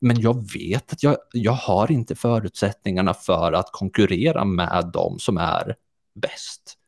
Men 0.00 0.20
jag 0.20 0.52
vet 0.52 0.92
att 0.92 1.02
jag, 1.02 1.16
jag 1.32 1.52
har 1.52 1.92
inte 1.92 2.14
förutsättningarna 2.14 3.14
för 3.14 3.52
att 3.52 3.72
konkurrera 3.72 4.44
med 4.44 4.90
dem 4.92 5.18
som 5.18 5.36
är 5.36 5.74
bäst. 6.14 6.78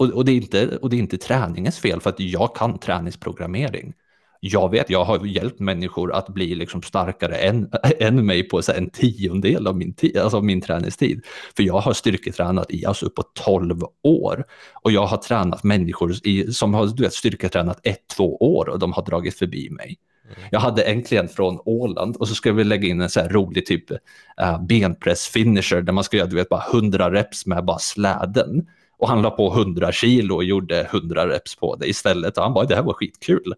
Och, 0.00 0.08
och, 0.08 0.24
det 0.24 0.32
är 0.32 0.36
inte, 0.36 0.76
och 0.76 0.90
det 0.90 0.96
är 0.96 0.98
inte 0.98 1.18
träningens 1.18 1.78
fel 1.78 2.00
för 2.00 2.10
att 2.10 2.20
jag 2.20 2.56
kan 2.56 2.78
träningsprogrammering. 2.78 3.94
Jag 4.40 4.70
vet, 4.70 4.90
jag 4.90 5.04
har 5.04 5.26
hjälpt 5.26 5.60
människor 5.60 6.12
att 6.12 6.28
bli 6.28 6.54
liksom 6.54 6.82
starkare 6.82 7.36
än, 7.36 7.70
än 7.98 8.26
mig 8.26 8.48
på 8.48 8.62
så 8.62 8.72
en 8.72 8.90
tiondel 8.90 9.66
av 9.66 9.76
min, 9.76 9.94
alltså 10.20 10.40
min 10.40 10.60
träningstid. 10.60 11.24
För 11.56 11.62
jag 11.62 11.78
har 11.78 11.92
styrketränat 11.92 12.70
i 12.70 12.86
alltså 12.86 13.06
uppåt 13.06 13.34
12 13.34 13.80
år. 14.02 14.44
Och 14.82 14.92
jag 14.92 15.06
har 15.06 15.16
tränat 15.16 15.64
människor 15.64 16.14
i, 16.24 16.52
som 16.52 16.74
har 16.74 16.86
du 16.86 17.02
vet, 17.02 17.14
styrketränat 17.14 17.80
ett, 17.82 18.06
två 18.16 18.36
år 18.36 18.68
och 18.68 18.78
de 18.78 18.92
har 18.92 19.04
dragit 19.04 19.38
förbi 19.38 19.70
mig. 19.70 19.98
Mm. 20.36 20.48
Jag 20.50 20.60
hade 20.60 20.82
en 20.82 21.02
klient 21.02 21.32
från 21.32 21.58
Åland 21.64 22.16
och 22.16 22.28
så 22.28 22.34
skulle 22.34 22.54
vi 22.54 22.64
lägga 22.64 22.88
in 22.88 23.00
en 23.00 23.10
så 23.10 23.20
rolig 23.20 23.66
typ 23.66 23.90
uh, 23.90 24.64
benpress 24.68 25.26
finisher 25.26 25.82
där 25.82 25.92
man 25.92 26.04
ska 26.04 26.16
göra 26.16 26.28
du 26.28 26.36
vet, 26.36 26.48
bara 26.48 26.64
100 26.72 27.12
reps 27.12 27.46
med 27.46 27.64
bara 27.64 27.78
släden. 27.78 28.66
Och 29.00 29.08
han 29.08 29.22
la 29.22 29.30
på 29.30 29.52
100 29.52 29.92
kilo 29.92 30.34
och 30.34 30.44
gjorde 30.44 30.80
100 30.80 31.28
reps 31.28 31.56
på 31.56 31.76
det 31.76 31.86
istället. 31.86 32.36
Och 32.36 32.42
han 32.42 32.54
bara, 32.54 32.64
det 32.64 32.74
här 32.74 32.82
var 32.82 32.92
skitkul. 32.92 33.54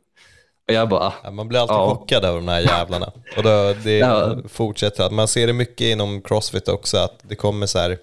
Och 0.68 0.74
jag 0.74 0.88
bara, 0.88 1.12
ja, 1.22 1.30
man 1.30 1.48
blir 1.48 1.60
alltid 1.60 1.74
ja. 1.74 1.94
chockad 1.94 2.24
över 2.24 2.36
de 2.36 2.48
här 2.48 2.60
jävlarna. 2.60 3.12
Och 3.36 3.42
då, 3.42 3.74
det 3.84 3.98
ja. 3.98 4.36
fortsätter. 4.48 5.10
Man 5.10 5.28
ser 5.28 5.46
det 5.46 5.52
mycket 5.52 5.80
inom 5.80 6.22
Crossfit 6.22 6.68
också, 6.68 6.96
att 6.96 7.20
det 7.22 7.34
kommer 7.34 7.66
så 7.66 7.78
här 7.78 7.98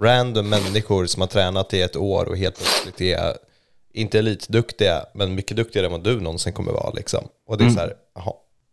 random 0.00 0.48
människor 0.48 1.06
som 1.06 1.20
har 1.20 1.28
tränat 1.28 1.74
i 1.74 1.82
ett 1.82 1.96
år 1.96 2.28
och 2.28 2.36
helt 2.36 2.56
plötsligt 2.56 3.00
är 3.00 3.36
inte 3.92 4.18
elitduktiga, 4.18 5.04
men 5.14 5.34
mycket 5.34 5.56
duktigare 5.56 5.86
än 5.86 5.92
vad 5.92 6.04
du 6.04 6.20
någonsin 6.20 6.52
kommer 6.52 6.72
vara. 6.72 6.90
Liksom. 6.90 7.24
Och 7.46 7.58
det 7.58 7.64
är 7.64 7.66
mm. 7.66 7.74
så 7.74 7.80
här, 7.80 7.94
jaha, 8.14 8.32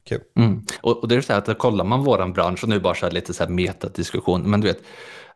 kul. 0.09 0.21
Mm. 0.37 0.65
Och, 0.81 1.03
och, 1.03 1.07
det 1.07 1.15
är 1.15 1.21
så 1.21 1.33
här 1.33 1.39
att 1.39 1.57
kollar 1.57 1.85
man 1.85 2.03
våran 2.03 2.33
bransch, 2.33 2.63
och 2.63 2.69
nu 2.69 2.79
bara 2.79 2.95
så 2.95 3.05
här 3.05 3.13
lite 3.13 3.33
så 3.33 3.43
här 3.43 3.51
metadiskussion, 3.51 4.41
men 4.41 4.61
du 4.61 4.67
vet, 4.67 4.81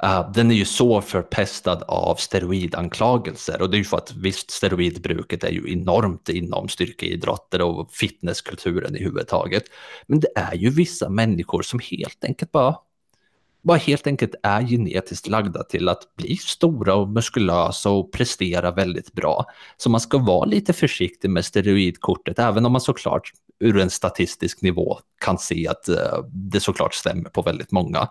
uh, 0.03 0.31
den 0.31 0.51
är 0.51 0.55
ju 0.55 0.65
så 0.65 1.01
förpestad 1.01 1.83
av 1.88 2.15
steroidanklagelser 2.15 3.62
och 3.62 3.69
det 3.69 3.77
är 3.77 3.79
ju 3.79 3.83
för 3.83 3.97
att 3.97 4.13
visst, 4.15 4.51
steroidbruket 4.51 5.43
är 5.43 5.51
ju 5.51 5.71
enormt 5.71 6.29
inom 6.29 6.69
styrkeidrotter 6.69 7.62
och 7.62 7.91
fitnesskulturen 7.91 8.95
i 8.95 9.03
huvud 9.03 9.27
taget. 9.27 9.63
Men 10.07 10.19
det 10.19 10.29
är 10.36 10.55
ju 10.55 10.69
vissa 10.69 11.10
människor 11.10 11.62
som 11.62 11.79
helt 11.79 12.23
enkelt 12.23 12.51
bara 12.51 12.75
bara 13.67 13.77
helt 13.77 14.07
enkelt 14.07 14.36
är 14.43 14.62
genetiskt 14.62 15.27
lagda 15.27 15.63
till 15.63 15.89
att 15.89 16.15
bli 16.15 16.38
stora 16.38 16.95
och 16.95 17.10
muskulösa 17.10 17.89
och 17.89 18.12
prestera 18.12 18.71
väldigt 18.71 19.13
bra. 19.13 19.45
Så 19.77 19.89
man 19.89 20.01
ska 20.01 20.17
vara 20.17 20.45
lite 20.45 20.73
försiktig 20.73 21.29
med 21.29 21.45
steroidkortet, 21.45 22.39
även 22.39 22.65
om 22.65 22.71
man 22.71 22.81
såklart 22.81 23.31
ur 23.60 23.77
en 23.77 23.89
statistisk 23.89 24.62
nivå 24.62 24.99
kan 25.19 25.38
se 25.38 25.67
att 25.67 25.89
eh, 25.89 26.23
det 26.31 26.60
såklart 26.60 26.93
stämmer 26.93 27.29
på 27.29 27.41
väldigt 27.41 27.71
många. 27.71 28.10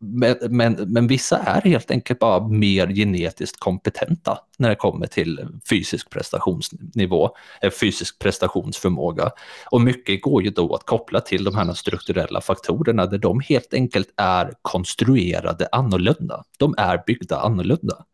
Men, 0.00 0.36
men, 0.48 0.72
men, 0.72 1.06
vissa 1.06 1.38
är 1.38 1.60
helt 1.60 1.90
enkelt 1.90 2.18
bara 2.18 2.48
mer 2.48 2.86
genetiskt 2.86 3.60
kompetenta 3.60 4.38
när 4.58 4.68
det 4.68 4.74
kommer 4.74 5.06
till 5.06 5.46
fysisk 5.70 6.10
prestationsnivå, 6.10 7.30
eh, 7.62 7.70
fysisk 7.70 8.18
prestationsförmåga. 8.18 9.30
Och 9.70 9.80
mycket 9.80 10.22
går 10.22 10.42
ju 10.42 10.50
då 10.50 10.74
att 10.74 10.84
koppla 10.84 11.20
till 11.20 11.44
de 11.44 11.56
här 11.56 11.74
strukturella 11.74 12.40
faktorerna 12.40 13.06
där 13.06 13.18
de 13.18 13.40
helt 13.40 13.74
enkelt 13.74 14.08
är 14.16 14.52
konstruerade 14.62 15.68
annorlunda. 15.72 16.44
De 16.58 16.74
är 16.78 17.02
byggda 17.06 17.40
annorlunda. 17.40 18.04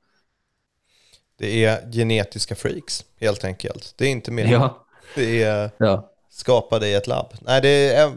Det 1.38 1.64
är 1.64 1.92
genetiska 1.92 2.55
freaks 2.55 3.05
helt 3.20 3.44
enkelt. 3.44 3.94
Det 3.97 4.07
är 4.07 4.11
inte 4.11 4.31
mer. 4.31 4.53
Ja. 4.53 4.87
Det 5.14 5.42
är 5.42 5.70
ja. 5.79 6.11
skapade 6.31 6.88
i 6.88 6.94
ett 6.94 7.07
labb. 7.07 7.33
Nej, 7.40 7.62
det 7.62 7.94
är 7.94 8.12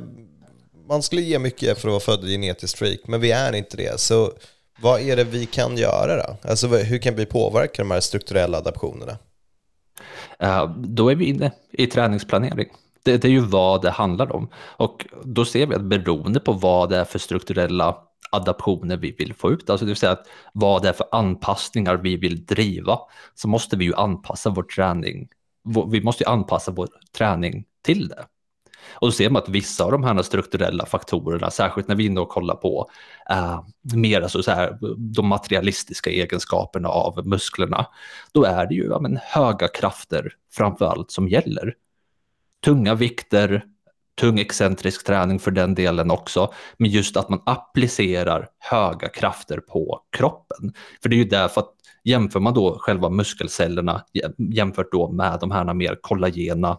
man 0.88 1.04
skulle 1.04 1.21
ge 1.21 1.39
mycket 1.39 1.78
för 1.78 1.88
att 1.88 1.91
vara 1.91 2.17
född 2.17 2.28
genetiskt 2.28 2.80
freak, 2.80 3.00
men 3.08 3.21
vi 3.21 3.32
är 3.32 3.56
inte 3.56 3.78
det. 3.78 4.00
Så 4.00 4.32
vad 4.82 5.02
är 5.02 5.15
det 5.15 5.23
vi 5.23 5.45
kan 5.45 5.78
göra 5.78 6.15
då? 6.15 6.50
Alltså 6.50 6.67
hur 6.67 6.97
kan 6.97 7.15
vi 7.15 7.26
påverka 7.26 7.82
de 7.82 7.91
här 7.91 8.00
strukturella 8.00 8.58
adaptionerna? 8.58 9.17
Uh, 10.43 10.78
då 10.78 11.10
är 11.10 11.15
vi 11.15 11.26
inne 11.26 11.52
i 11.71 11.88
träningsplanering. 11.88 12.69
Det, 13.04 13.17
det, 13.17 13.28
är 13.28 13.32
ju 13.32 13.39
vad 13.39 13.82
det 13.82 13.89
handlar 13.89 14.36
om. 14.36 14.50
Och 14.56 15.06
då 15.23 15.45
ser 15.45 15.65
vi 15.65 15.76
att 15.76 15.82
beroende 15.82 16.39
på 16.39 16.52
vad 16.52 16.89
det 16.89 16.97
är 16.97 17.06
för 17.06 17.19
strukturella 17.19 17.97
adaptioner 18.30 18.97
vi 18.97 19.12
vill 19.12 19.34
få 19.34 19.52
ut, 19.52 19.69
alltså 19.69 19.86
det 19.86 19.89
vill 19.89 19.97
säga 19.97 20.12
att 20.12 20.28
vad 20.54 20.82
det 20.82 20.89
är 20.89 20.93
för 20.93 21.08
anpassningar 21.12 21.97
vi 21.97 22.17
vill 22.17 22.45
driva, 22.45 23.00
så 23.36 23.47
måste 23.47 23.78
vi 23.78 23.86
ju 23.86 23.95
anpassa 23.95 24.50
vår 24.50 24.63
träning. 24.63 25.28
Vi 25.91 26.02
måste 26.02 26.23
ju 26.23 26.30
anpassa 26.30 26.71
vår 26.71 26.88
träning 27.17 27.65
till 27.84 28.08
det. 28.08 28.26
Och 28.93 29.08
då 29.08 29.12
ser 29.12 29.30
man 29.30 29.41
att 29.41 29.50
vissa 29.50 29.84
av 29.84 29.91
de 29.91 30.04
här 30.04 30.21
strukturella 30.21 30.86
faktorerna, 30.86 31.52
särskilt 31.52 31.88
när 31.88 31.95
vi 31.95 32.04
är 32.06 32.10
inne 32.10 32.21
och 32.21 32.30
kollar 32.30 32.56
på 32.56 32.89
eh, 33.30 33.38
uh, 33.38 33.62
mer 33.95 34.21
alltså 34.21 34.43
så 34.43 34.52
här, 34.52 34.78
de 34.97 35.28
materialistiska 35.28 36.10
egenskaperna 36.10 36.89
av 36.89 37.28
musklerna, 37.28 37.86
då 38.32 38.43
är 38.43 38.65
det 38.67 38.76
ju 38.76 38.86
ja, 38.86 39.00
men, 39.00 39.19
höga 39.23 39.67
krafter 39.67 40.34
framför 40.54 40.86
allt 40.86 41.12
som 41.12 41.28
gäller. 41.28 41.73
Tunga 42.65 42.95
vikter, 42.95 43.63
tung 44.19 44.39
excentrisk 44.39 45.06
träning 45.06 45.39
för 45.39 45.52
den 45.52 45.76
delen 45.76 46.12
också, 46.12 46.54
men 46.78 46.89
just 46.89 47.17
att 47.17 47.30
man 47.30 47.41
applicerar 47.45 48.50
höga 48.60 49.10
krafter 49.10 49.60
på 49.60 50.02
kroppen. 50.17 50.73
För 51.02 51.10
det 51.10 51.15
är 51.15 51.17
ju 51.17 51.23
därför 51.23 51.62
att 51.62 51.73
jämför 52.04 52.39
man 52.39 52.54
då 52.54 52.78
själva 52.80 53.10
muskelcellerna 53.10 54.04
jämfört 54.38 54.91
då 54.91 55.12
med 55.12 55.38
de 55.41 55.52
här 55.52 55.73
mer 55.73 55.97
kollagena 56.02 56.78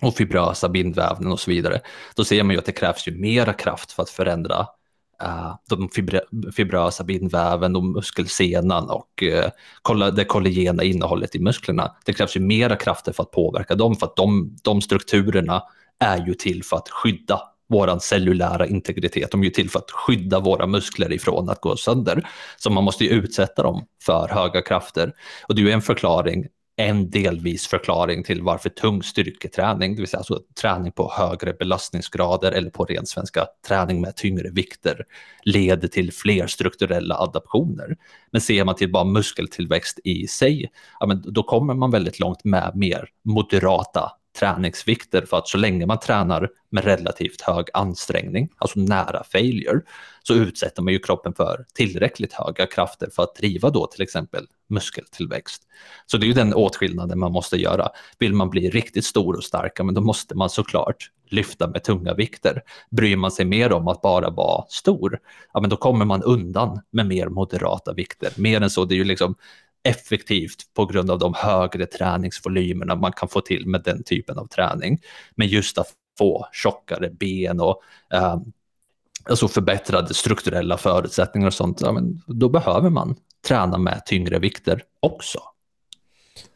och 0.00 0.16
fibrösa 0.16 0.68
bindvävnaden 0.68 1.32
och 1.32 1.40
så 1.40 1.50
vidare, 1.50 1.80
då 2.16 2.24
ser 2.24 2.42
man 2.42 2.52
ju 2.52 2.58
att 2.58 2.66
det 2.66 2.72
krävs 2.72 3.08
ju 3.08 3.12
mera 3.12 3.52
kraft 3.52 3.92
för 3.92 4.02
att 4.02 4.10
förändra 4.10 4.66
uh, 5.22 5.54
de 5.68 5.88
fibrösa 6.52 7.04
bindväven 7.04 7.76
och 7.76 7.84
muskelsenan 7.84 8.90
och 8.90 9.22
uh, 9.92 10.06
det 10.14 10.24
kollagena 10.24 10.82
innehållet 10.82 11.34
i 11.34 11.38
musklerna. 11.38 11.96
Det 12.04 12.12
krävs 12.12 12.36
ju 12.36 12.40
mera 12.40 12.76
krafter 12.76 13.12
för 13.12 13.22
att 13.22 13.30
påverka 13.30 13.74
dem, 13.74 13.96
för 13.96 14.06
att 14.06 14.16
de, 14.16 14.56
de 14.62 14.80
strukturerna 14.80 15.62
är 15.98 16.26
ju 16.26 16.34
till 16.34 16.64
för 16.64 16.76
att 16.76 16.88
skydda 16.88 17.40
vår 17.68 17.98
cellulära 17.98 18.66
integritet. 18.66 19.30
De 19.30 19.40
är 19.40 19.44
ju 19.44 19.50
till 19.50 19.70
för 19.70 19.78
att 19.78 19.90
skydda 19.90 20.40
våra 20.40 20.66
muskler 20.66 21.12
ifrån 21.12 21.50
att 21.50 21.60
gå 21.60 21.76
sönder. 21.76 22.28
Så 22.56 22.70
man 22.70 22.84
måste 22.84 23.04
ju 23.04 23.10
utsätta 23.10 23.62
dem 23.62 23.86
för 24.06 24.28
höga 24.28 24.62
krafter. 24.62 25.12
Och 25.48 25.54
det 25.54 25.62
är 25.62 25.66
ju 25.66 25.70
en 25.70 25.82
förklaring 25.82 26.46
en 26.80 27.10
delvis 27.10 27.66
förklaring 27.66 28.24
till 28.24 28.42
varför 28.42 28.68
tung 28.68 29.02
styrketräning, 29.02 29.94
det 29.94 30.00
vill 30.00 30.08
säga 30.08 30.18
alltså 30.18 30.40
träning 30.60 30.92
på 30.92 31.12
högre 31.16 31.52
belastningsgrader 31.52 32.52
eller 32.52 32.70
på 32.70 32.84
ren 32.84 33.06
svenska 33.06 33.46
träning 33.68 34.00
med 34.00 34.16
tyngre 34.16 34.50
vikter, 34.50 35.04
leder 35.42 35.88
till 35.88 36.12
fler 36.12 36.46
strukturella 36.46 37.18
adaptioner. 37.18 37.96
Men 38.30 38.40
ser 38.40 38.64
man 38.64 38.74
till 38.74 38.92
bara 38.92 39.04
muskeltillväxt 39.04 39.98
i 40.04 40.26
sig, 40.26 40.70
ja, 41.00 41.06
men 41.06 41.22
då 41.26 41.42
kommer 41.42 41.74
man 41.74 41.90
väldigt 41.90 42.20
långt 42.20 42.44
med 42.44 42.72
mer 42.74 43.08
moderata 43.24 44.12
träningsvikter 44.38 45.26
för 45.26 45.36
att 45.36 45.48
så 45.48 45.58
länge 45.58 45.86
man 45.86 45.98
tränar 45.98 46.48
med 46.70 46.84
relativt 46.84 47.40
hög 47.40 47.66
ansträngning, 47.74 48.48
alltså 48.58 48.80
nära 48.80 49.24
failure, 49.24 49.80
så 50.22 50.34
utsätter 50.34 50.82
man 50.82 50.92
ju 50.92 50.98
kroppen 50.98 51.34
för 51.34 51.64
tillräckligt 51.74 52.32
höga 52.32 52.66
krafter 52.66 53.08
för 53.14 53.22
att 53.22 53.34
driva 53.34 53.70
då 53.70 53.86
till 53.86 54.02
exempel 54.02 54.46
muskeltillväxt. 54.68 55.62
Så 56.06 56.16
det 56.16 56.24
är 56.24 56.28
ju 56.28 56.32
den 56.32 56.54
åtskillnaden 56.54 57.18
man 57.18 57.32
måste 57.32 57.56
göra. 57.56 57.88
Vill 58.18 58.34
man 58.34 58.50
bli 58.50 58.70
riktigt 58.70 59.04
stor 59.04 59.36
och 59.36 59.44
stark, 59.44 59.80
men 59.84 59.94
då 59.94 60.00
måste 60.00 60.34
man 60.34 60.50
såklart 60.50 61.10
lyfta 61.30 61.68
med 61.68 61.84
tunga 61.84 62.14
vikter. 62.14 62.62
Bryr 62.90 63.16
man 63.16 63.30
sig 63.30 63.44
mer 63.44 63.72
om 63.72 63.88
att 63.88 64.02
bara 64.02 64.30
vara 64.30 64.64
stor, 64.68 65.18
ja 65.52 65.60
men 65.60 65.70
då 65.70 65.76
kommer 65.76 66.04
man 66.04 66.22
undan 66.22 66.80
med 66.90 67.06
mer 67.06 67.28
moderata 67.28 67.92
vikter. 67.92 68.32
Mer 68.36 68.60
än 68.60 68.70
så, 68.70 68.84
det 68.84 68.94
är 68.94 68.96
ju 68.96 69.04
liksom 69.04 69.34
effektivt 69.88 70.74
på 70.74 70.86
grund 70.86 71.10
av 71.10 71.18
de 71.18 71.34
högre 71.34 71.86
träningsvolymerna 71.86 72.94
man 72.94 73.12
kan 73.12 73.28
få 73.28 73.40
till 73.40 73.66
med 73.66 73.82
den 73.82 74.04
typen 74.04 74.38
av 74.38 74.46
träning. 74.46 75.00
Men 75.34 75.48
just 75.48 75.78
att 75.78 75.92
få 76.18 76.46
tjockare 76.52 77.10
ben 77.10 77.60
och 77.60 77.82
eh, 78.12 78.36
alltså 79.24 79.48
förbättrade 79.48 80.14
strukturella 80.14 80.78
förutsättningar 80.78 81.46
och 81.46 81.54
sånt, 81.54 81.80
ja, 81.80 81.92
men 81.92 82.22
då 82.26 82.48
behöver 82.48 82.90
man 82.90 83.16
träna 83.46 83.78
med 83.78 84.02
tyngre 84.06 84.38
vikter 84.38 84.82
också. 85.00 85.38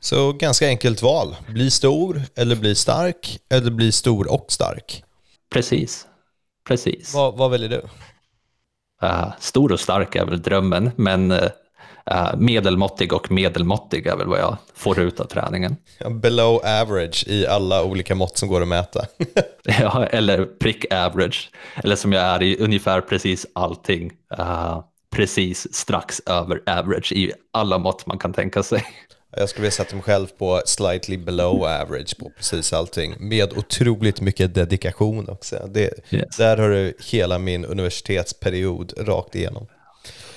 Så 0.00 0.32
ganska 0.32 0.66
enkelt 0.66 1.02
val. 1.02 1.36
Bli 1.48 1.70
stor 1.70 2.22
eller 2.34 2.56
bli 2.56 2.74
stark 2.74 3.40
eller 3.48 3.70
bli 3.70 3.92
stor 3.92 4.32
och 4.32 4.46
stark. 4.48 5.04
Precis. 5.50 6.06
Precis. 6.68 7.14
Vad, 7.14 7.36
vad 7.36 7.50
väljer 7.50 7.68
du? 7.68 7.82
Uh, 9.06 9.32
stor 9.38 9.72
och 9.72 9.80
stark 9.80 10.14
är 10.14 10.24
väl 10.24 10.42
drömmen, 10.42 10.90
men 10.96 11.30
uh, 11.30 11.48
Uh, 12.10 12.36
medelmåttig 12.36 13.12
och 13.12 13.30
medelmåttig 13.30 14.06
är 14.06 14.16
väl 14.16 14.26
vad 14.26 14.38
jag 14.38 14.56
får 14.74 15.00
ut 15.00 15.20
av 15.20 15.24
träningen. 15.24 15.76
Below 16.10 16.60
average 16.64 17.24
i 17.26 17.46
alla 17.46 17.84
olika 17.84 18.14
mått 18.14 18.38
som 18.38 18.48
går 18.48 18.62
att 18.62 18.68
mäta. 18.68 19.06
ja, 19.80 20.06
eller 20.06 20.44
prick 20.44 20.92
average. 20.92 21.50
Eller 21.74 21.96
som 21.96 22.12
jag 22.12 22.22
är 22.22 22.42
i 22.42 22.56
ungefär 22.56 23.00
precis 23.00 23.46
allting. 23.52 24.12
Uh, 24.38 24.80
precis 25.12 25.74
strax 25.74 26.22
över 26.26 26.62
average 26.66 27.12
i 27.12 27.32
alla 27.52 27.78
mått 27.78 28.06
man 28.06 28.18
kan 28.18 28.32
tänka 28.32 28.62
sig. 28.62 28.84
Jag 29.36 29.48
skulle 29.48 29.62
vilja 29.62 29.70
sätta 29.70 29.96
mig 29.96 30.02
själv 30.02 30.26
på 30.26 30.62
slightly 30.66 31.18
below 31.18 31.64
average 31.64 32.18
på 32.18 32.30
precis 32.36 32.72
allting. 32.72 33.14
Med 33.18 33.52
otroligt 33.58 34.20
mycket 34.20 34.54
dedikation 34.54 35.28
också. 35.28 35.68
Det, 35.70 35.90
yes. 36.10 36.36
Där 36.36 36.56
har 36.56 36.68
du 36.68 36.94
hela 37.10 37.38
min 37.38 37.64
universitetsperiod 37.64 38.92
rakt 38.96 39.34
igenom. 39.34 39.66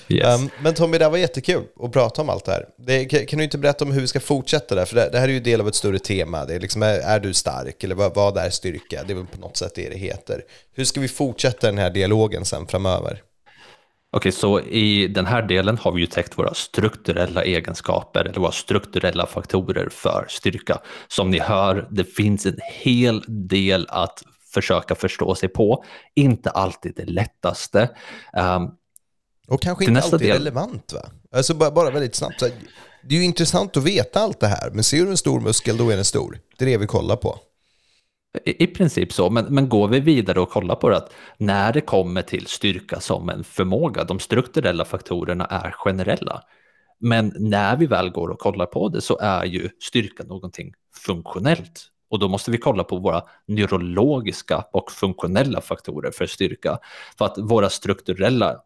Yes. 0.08 0.40
Um, 0.40 0.50
men 0.62 0.74
Tommy, 0.74 0.98
det 0.98 1.08
var 1.08 1.18
jättekul 1.18 1.64
att 1.80 1.92
prata 1.92 2.22
om 2.22 2.28
allt 2.28 2.44
det 2.44 2.52
här. 2.52 2.66
Det, 2.78 3.04
kan 3.04 3.38
du 3.38 3.44
inte 3.44 3.58
berätta 3.58 3.84
om 3.84 3.92
hur 3.92 4.00
vi 4.00 4.06
ska 4.06 4.20
fortsätta 4.20 4.74
där? 4.74 4.84
För 4.84 4.96
det, 4.96 5.08
det 5.12 5.18
här 5.18 5.28
är 5.28 5.32
ju 5.32 5.40
del 5.40 5.60
av 5.60 5.68
ett 5.68 5.74
större 5.74 5.98
tema. 5.98 6.44
Det 6.44 6.54
är, 6.54 6.60
liksom, 6.60 6.82
är, 6.82 6.98
är 6.98 7.20
du 7.20 7.34
stark? 7.34 7.84
Eller 7.84 7.94
vad, 7.94 8.14
vad 8.14 8.36
är 8.36 8.50
styrka? 8.50 9.04
Det 9.06 9.12
är 9.12 9.14
väl 9.14 9.26
på 9.26 9.40
något 9.40 9.56
sätt 9.56 9.72
det 9.74 9.88
det 9.88 9.98
heter. 9.98 10.42
Hur 10.74 10.84
ska 10.84 11.00
vi 11.00 11.08
fortsätta 11.08 11.66
den 11.66 11.78
här 11.78 11.90
dialogen 11.90 12.44
sen 12.44 12.66
framöver? 12.66 13.22
Okej, 14.12 14.32
så 14.32 14.60
i 14.60 15.08
den 15.08 15.26
här 15.26 15.42
delen 15.42 15.78
har 15.78 15.92
vi 15.92 16.00
ju 16.00 16.06
täckt 16.06 16.38
våra 16.38 16.54
strukturella 16.54 17.44
egenskaper 17.44 18.20
eller 18.24 18.40
våra 18.40 18.52
strukturella 18.52 19.26
faktorer 19.26 19.88
för 19.88 20.26
styrka. 20.28 20.78
Som 21.08 21.30
ni 21.30 21.38
hör, 21.38 21.88
det 21.90 22.04
finns 22.04 22.46
en 22.46 22.58
hel 22.62 23.24
del 23.48 23.86
att 23.88 24.22
försöka 24.54 24.94
förstå 24.94 25.34
sig 25.34 25.48
på. 25.48 25.84
Inte 26.14 26.50
alltid 26.50 26.92
det 26.96 27.04
lättaste. 27.04 27.88
Och 29.46 29.62
kanske 29.62 29.84
inte 29.84 30.00
alltid 30.00 30.20
del. 30.20 30.32
relevant 30.32 30.92
va? 30.92 31.10
Alltså 31.32 31.54
bara, 31.54 31.70
bara 31.70 31.90
väldigt 31.90 32.14
snabbt. 32.14 32.40
Så 32.40 32.48
det 33.02 33.14
är 33.14 33.18
ju 33.18 33.24
intressant 33.24 33.76
att 33.76 33.84
veta 33.84 34.20
allt 34.20 34.40
det 34.40 34.46
här, 34.46 34.70
men 34.70 34.84
ser 34.84 35.04
du 35.04 35.10
en 35.10 35.16
stor 35.16 35.40
muskel, 35.40 35.76
då 35.76 35.90
är 35.90 35.96
den 35.96 36.04
stor. 36.04 36.38
Det 36.58 36.64
är 36.64 36.66
det 36.66 36.78
vi 36.78 36.86
kollar 36.86 37.16
på. 37.16 37.38
I, 38.44 38.64
I 38.64 38.66
princip 38.66 39.12
så, 39.12 39.30
men, 39.30 39.44
men 39.44 39.68
går 39.68 39.88
vi 39.88 40.00
vidare 40.00 40.40
och 40.40 40.50
kollar 40.50 40.74
på 40.74 40.88
det 40.88 40.96
att 40.96 41.12
när 41.38 41.72
det 41.72 41.80
kommer 41.80 42.22
till 42.22 42.46
styrka 42.46 43.00
som 43.00 43.28
en 43.28 43.44
förmåga, 43.44 44.04
de 44.04 44.20
strukturella 44.20 44.84
faktorerna 44.84 45.46
är 45.46 45.70
generella. 45.70 46.42
Men 46.98 47.32
när 47.38 47.76
vi 47.76 47.86
väl 47.86 48.10
går 48.10 48.28
och 48.28 48.38
kollar 48.38 48.66
på 48.66 48.88
det 48.88 49.00
så 49.00 49.18
är 49.18 49.44
ju 49.44 49.68
styrka 49.82 50.24
någonting 50.24 50.72
funktionellt. 50.94 51.90
Och 52.10 52.18
då 52.18 52.28
måste 52.28 52.50
vi 52.50 52.58
kolla 52.58 52.84
på 52.84 52.96
våra 52.98 53.22
neurologiska 53.46 54.64
och 54.72 54.92
funktionella 54.92 55.60
faktorer 55.60 56.10
för 56.10 56.26
styrka. 56.26 56.78
För 57.18 57.24
att 57.24 57.38
våra 57.38 57.70
strukturella 57.70 58.56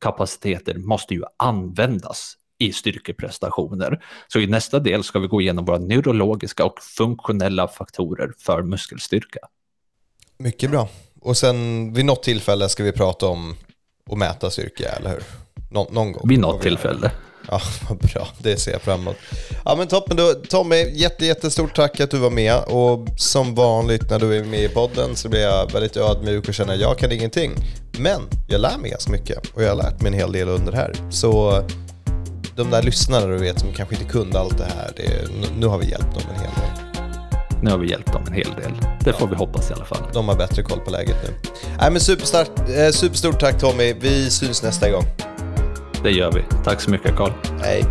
kapaciteter 0.00 0.74
måste 0.74 1.14
ju 1.14 1.22
användas 1.36 2.36
i 2.58 2.72
styrkeprestationer. 2.72 4.04
Så 4.28 4.38
i 4.38 4.46
nästa 4.46 4.78
del 4.78 5.04
ska 5.04 5.18
vi 5.18 5.26
gå 5.26 5.40
igenom 5.40 5.64
våra 5.64 5.78
neurologiska 5.78 6.64
och 6.64 6.80
funktionella 6.82 7.68
faktorer 7.68 8.32
för 8.38 8.62
muskelstyrka. 8.62 9.40
Mycket 10.38 10.70
bra. 10.70 10.88
Och 11.20 11.36
sen 11.36 11.92
vid 11.92 12.04
något 12.04 12.22
tillfälle 12.22 12.68
ska 12.68 12.84
vi 12.84 12.92
prata 12.92 13.26
om 13.26 13.54
att 14.10 14.18
mäta 14.18 14.50
styrka, 14.50 14.88
eller 14.88 15.10
hur? 15.10 15.22
Nå 15.70 15.88
någon 15.90 16.12
gång. 16.12 16.28
Vid 16.28 16.38
något 16.38 16.62
tillfälle. 16.62 17.10
Ja, 17.48 17.60
vad 17.88 17.98
bra. 17.98 18.28
Det 18.38 18.56
ser 18.56 18.72
jag 18.72 18.82
fram 18.82 19.00
emot. 19.00 19.16
Ja, 19.64 19.76
men 19.76 19.88
toppen. 19.88 20.16
Då, 20.16 20.34
Tommy, 20.34 20.90
jätte, 20.92 21.26
jättestort 21.26 21.76
tack 21.76 22.00
att 22.00 22.10
du 22.10 22.18
var 22.18 22.30
med. 22.30 22.64
Och 22.66 23.08
som 23.16 23.54
vanligt 23.54 24.10
när 24.10 24.18
du 24.18 24.36
är 24.36 24.44
med 24.44 24.64
i 24.64 24.68
podden 24.68 25.16
så 25.16 25.28
blir 25.28 25.40
jag 25.40 25.72
väldigt 25.72 25.96
ödmjuk 25.96 26.48
och 26.48 26.54
känner 26.54 26.74
att 26.74 26.80
jag 26.80 26.98
kan 26.98 27.12
ingenting. 27.12 27.52
Men 28.00 28.20
jag 28.46 28.60
lär 28.60 28.78
mig 28.78 28.90
ganska 28.90 29.12
mycket 29.12 29.46
och 29.54 29.62
jag 29.62 29.68
har 29.68 29.76
lärt 29.76 30.00
mig 30.00 30.12
en 30.12 30.18
hel 30.18 30.32
del 30.32 30.48
under 30.48 30.72
här. 30.72 30.92
Så 31.10 31.62
de 32.56 32.70
där 32.70 32.82
lyssnarna 32.82 33.26
du 33.26 33.38
vet 33.38 33.60
som 33.60 33.72
kanske 33.72 33.94
inte 33.94 34.08
kunde 34.08 34.38
allt 34.38 34.58
det 34.58 34.64
här, 34.64 34.92
det, 34.96 35.28
nu 35.58 35.66
har 35.66 35.78
vi 35.78 35.90
hjälpt 35.90 36.14
dem 36.14 36.22
en 36.34 36.40
hel 36.40 36.50
del. 36.54 36.90
Nu 37.62 37.70
har 37.70 37.78
vi 37.78 37.90
hjälpt 37.90 38.12
dem 38.12 38.22
en 38.26 38.32
hel 38.32 38.54
del. 38.62 38.72
Det 39.04 39.12
får 39.12 39.26
vi 39.28 39.34
hoppas 39.34 39.70
i 39.70 39.74
alla 39.74 39.84
fall. 39.84 40.02
De 40.12 40.28
har 40.28 40.36
bättre 40.36 40.62
koll 40.62 40.80
på 40.80 40.90
läget 40.90 41.16
nu. 41.24 41.50
Nej, 41.78 41.90
men 41.90 42.00
superstart, 42.00 42.50
eh, 42.76 42.90
superstort 42.90 43.40
tack 43.40 43.60
Tommy. 43.60 43.94
Vi 44.00 44.30
syns 44.30 44.62
nästa 44.62 44.90
gång. 44.90 45.04
Det 46.02 46.10
gör 46.10 46.32
vi. 46.32 46.42
Tack 46.64 46.80
så 46.80 46.90
mycket 46.90 47.16
Carl. 47.16 47.32
Hej. 47.62 47.84